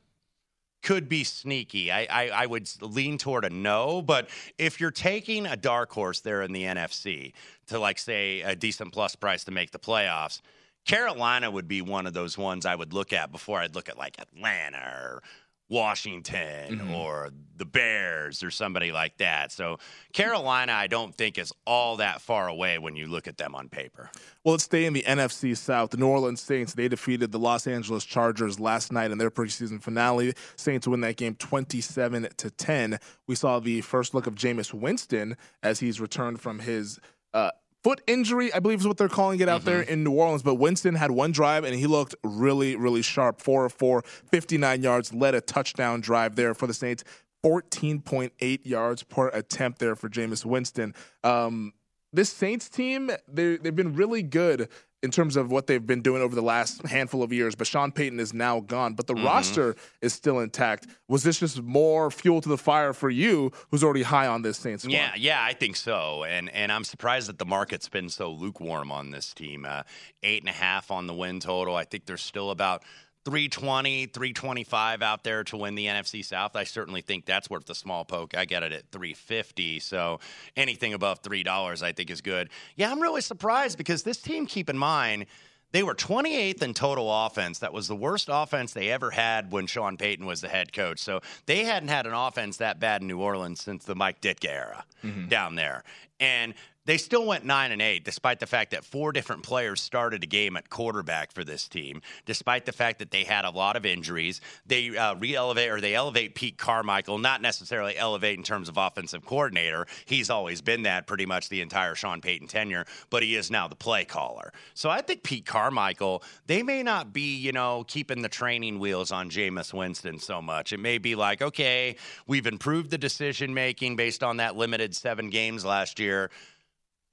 [0.84, 1.90] could be sneaky.
[1.90, 4.28] I, I, I, would lean toward a no, but
[4.58, 7.32] if you're taking a dark horse there in the NFC
[7.68, 10.40] to like say a decent plus price to make the playoffs,
[10.84, 13.96] Carolina would be one of those ones I would look at before I'd look at
[13.96, 15.22] like Atlanta or
[15.68, 16.94] Washington mm-hmm.
[16.94, 19.52] or the Bears or somebody like that.
[19.52, 19.78] So
[20.12, 23.68] Carolina, I don't think is all that far away when you look at them on
[23.68, 24.10] paper.
[24.44, 25.90] Well, let's stay in the NFC South.
[25.90, 29.82] The New Orleans Saints, they defeated the Los Angeles Chargers last night in their preseason
[29.82, 30.34] finale.
[30.56, 32.98] Saints win that game 27 to 10.
[33.26, 36.98] We saw the first look of Jameis Winston as he's returned from his
[37.32, 37.50] uh,
[37.84, 39.70] foot injury, I believe is what they're calling it out mm-hmm.
[39.70, 40.42] there in New Orleans.
[40.42, 43.40] But Winston had one drive and he looked really, really sharp.
[43.40, 47.04] Four of four, 59 yards, led a touchdown drive there for the Saints.
[47.44, 50.94] 14.8 yards per attempt there for Jameis Winston.
[51.22, 51.74] Um,
[52.10, 54.68] this Saints team, they've been really good
[55.04, 57.54] in terms of what they've been doing over the last handful of years.
[57.54, 59.26] But Sean Payton is now gone, but the mm-hmm.
[59.26, 60.86] roster is still intact.
[61.08, 64.56] Was this just more fuel to the fire for you, who's already high on this
[64.56, 64.84] Saints?
[64.84, 64.94] Squad?
[64.94, 66.24] Yeah, yeah, I think so.
[66.24, 69.66] And and I'm surprised that the market's been so lukewarm on this team.
[69.68, 69.82] Uh,
[70.22, 71.76] eight and a half on the win total.
[71.76, 72.82] I think there's still about
[73.24, 76.56] 320, 325 out there to win the NFC South.
[76.56, 78.36] I certainly think that's worth the small poke.
[78.36, 79.80] I get it at 350.
[79.80, 80.20] So
[80.56, 82.50] anything above $3 I think is good.
[82.76, 85.26] Yeah, I'm really surprised because this team, keep in mind,
[85.72, 87.58] they were 28th in total offense.
[87.58, 91.00] That was the worst offense they ever had when Sean Payton was the head coach.
[91.00, 94.48] So they hadn't had an offense that bad in New Orleans since the Mike Ditka
[94.48, 95.26] era mm-hmm.
[95.26, 95.82] down there.
[96.20, 96.54] And
[96.86, 100.26] they still went nine and eight, despite the fact that four different players started a
[100.26, 102.02] game at quarterback for this team.
[102.26, 105.94] Despite the fact that they had a lot of injuries, they uh, re-elevate or they
[105.94, 109.86] elevate Pete Carmichael, not necessarily elevate in terms of offensive coordinator.
[110.04, 113.68] He's always been that pretty much the entire Sean Payton tenure, but he is now
[113.68, 114.52] the play caller.
[114.74, 119.10] So I think Pete Carmichael, they may not be, you know, keeping the training wheels
[119.10, 120.72] on Jameis Winston so much.
[120.72, 125.30] It may be like, okay, we've improved the decision making based on that limited seven
[125.30, 126.30] games last year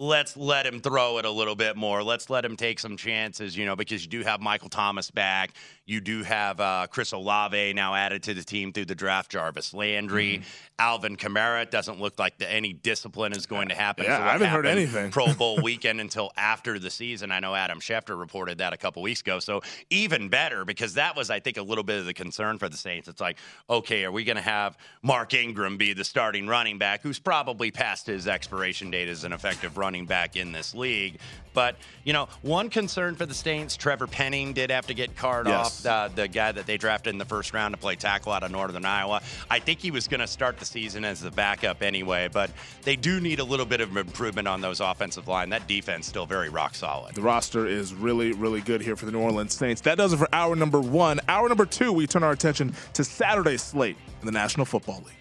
[0.02, 2.02] let's let him throw it a little bit more.
[2.02, 5.54] Let's let him take some chances, you know, because you do have Michael Thomas back.
[5.86, 9.32] You do have uh, Chris Olave now added to the team through the draft.
[9.32, 10.44] Jarvis Landry, mm-hmm.
[10.80, 11.62] Alvin Kamara.
[11.62, 14.06] It doesn't look like the, any discipline is going to happen.
[14.06, 15.12] Yeah, I haven't heard anything.
[15.12, 17.32] Pro Bowl weekend until after the season.
[17.32, 19.38] I know Adam Schefter reported that a couple weeks ago.
[19.38, 22.70] So even better because that was, I think, a little bit of the concern for
[22.70, 23.08] the Saints.
[23.08, 23.38] It's like,
[23.70, 27.70] okay, are we going to have Mark Ingram be the starting running back, who's probably
[27.70, 31.18] past his expiration date as an effective running back in this league?
[31.54, 35.48] But you know, one concern for the Saints, Trevor Penning did have to get card
[35.48, 35.86] yes.
[35.86, 35.92] off.
[35.92, 38.52] Uh, the guy that they drafted in the first round to play tackle out of
[38.52, 39.22] Northern Iowa.
[39.50, 42.52] I think he was going to start the season as the backup anyway, but
[42.84, 45.50] they do need a little bit of improvement on those offensive line.
[45.50, 47.16] That defense still very rock solid.
[47.16, 49.82] The roster is really, really good here for the New Orleans Saints.
[49.82, 51.20] That does it for hour number one.
[51.28, 55.21] Hour number two, we turn our attention to Saturday's slate in the National Football League.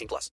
[0.00, 0.28] 18 plus.